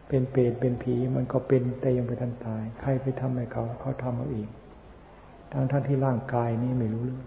[0.08, 4.48] เป็นเปรตเป็นผีมันก็เป็นแต่ยังไปทันตาย ใครไปทำให้เขาเขาทำเอาเอง
[5.52, 7.24] ทั้งท่านที่ร่างกายนี้ไม่รู้เรื่อง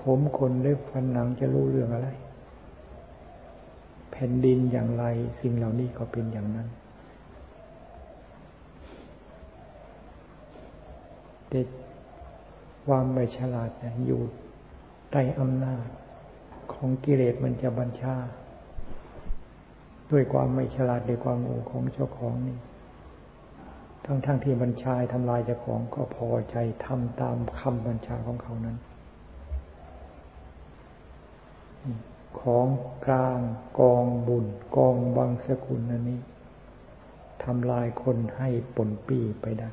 [0.00, 2.08] ผมคนเล็บฟันหนังจะรู้เรื่องอะไร
[4.10, 5.04] แผ่นดินอย่างไร
[5.40, 6.68] สิ่งเหล่านี้ก็เป็นอย่างนั้น
[11.48, 11.60] แต่
[12.86, 13.70] ความไม่ฉลาด
[14.06, 14.20] อยู่
[15.10, 15.86] ใต้อำนาจ
[16.72, 18.16] ของกิเลสมันจะบัญชา
[20.10, 22.58] ด้วยความไม่ฉลาดด้วยความโง่ของเจ้าของนี่
[24.04, 26.56] ทั้งทั้งที่บัญชาทำลายเจ้าของก็พอใจ
[26.86, 28.76] ทำตามคำบัญชาของเขานั้น
[32.40, 32.66] ของ
[33.06, 33.40] กลาง
[33.78, 34.46] กองบุญ
[34.76, 36.20] กองบางสกุลนันนี้
[37.44, 39.70] ทำลายคนให้ปนปีไปได้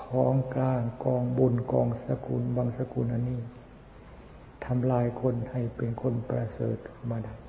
[0.00, 3.40] ของกลางกองบุญกองสกุลบางสกุลอันนี้
[4.66, 6.78] ทำลายคนให้เป็นคนประเสริฐ
[7.10, 7.45] มาได้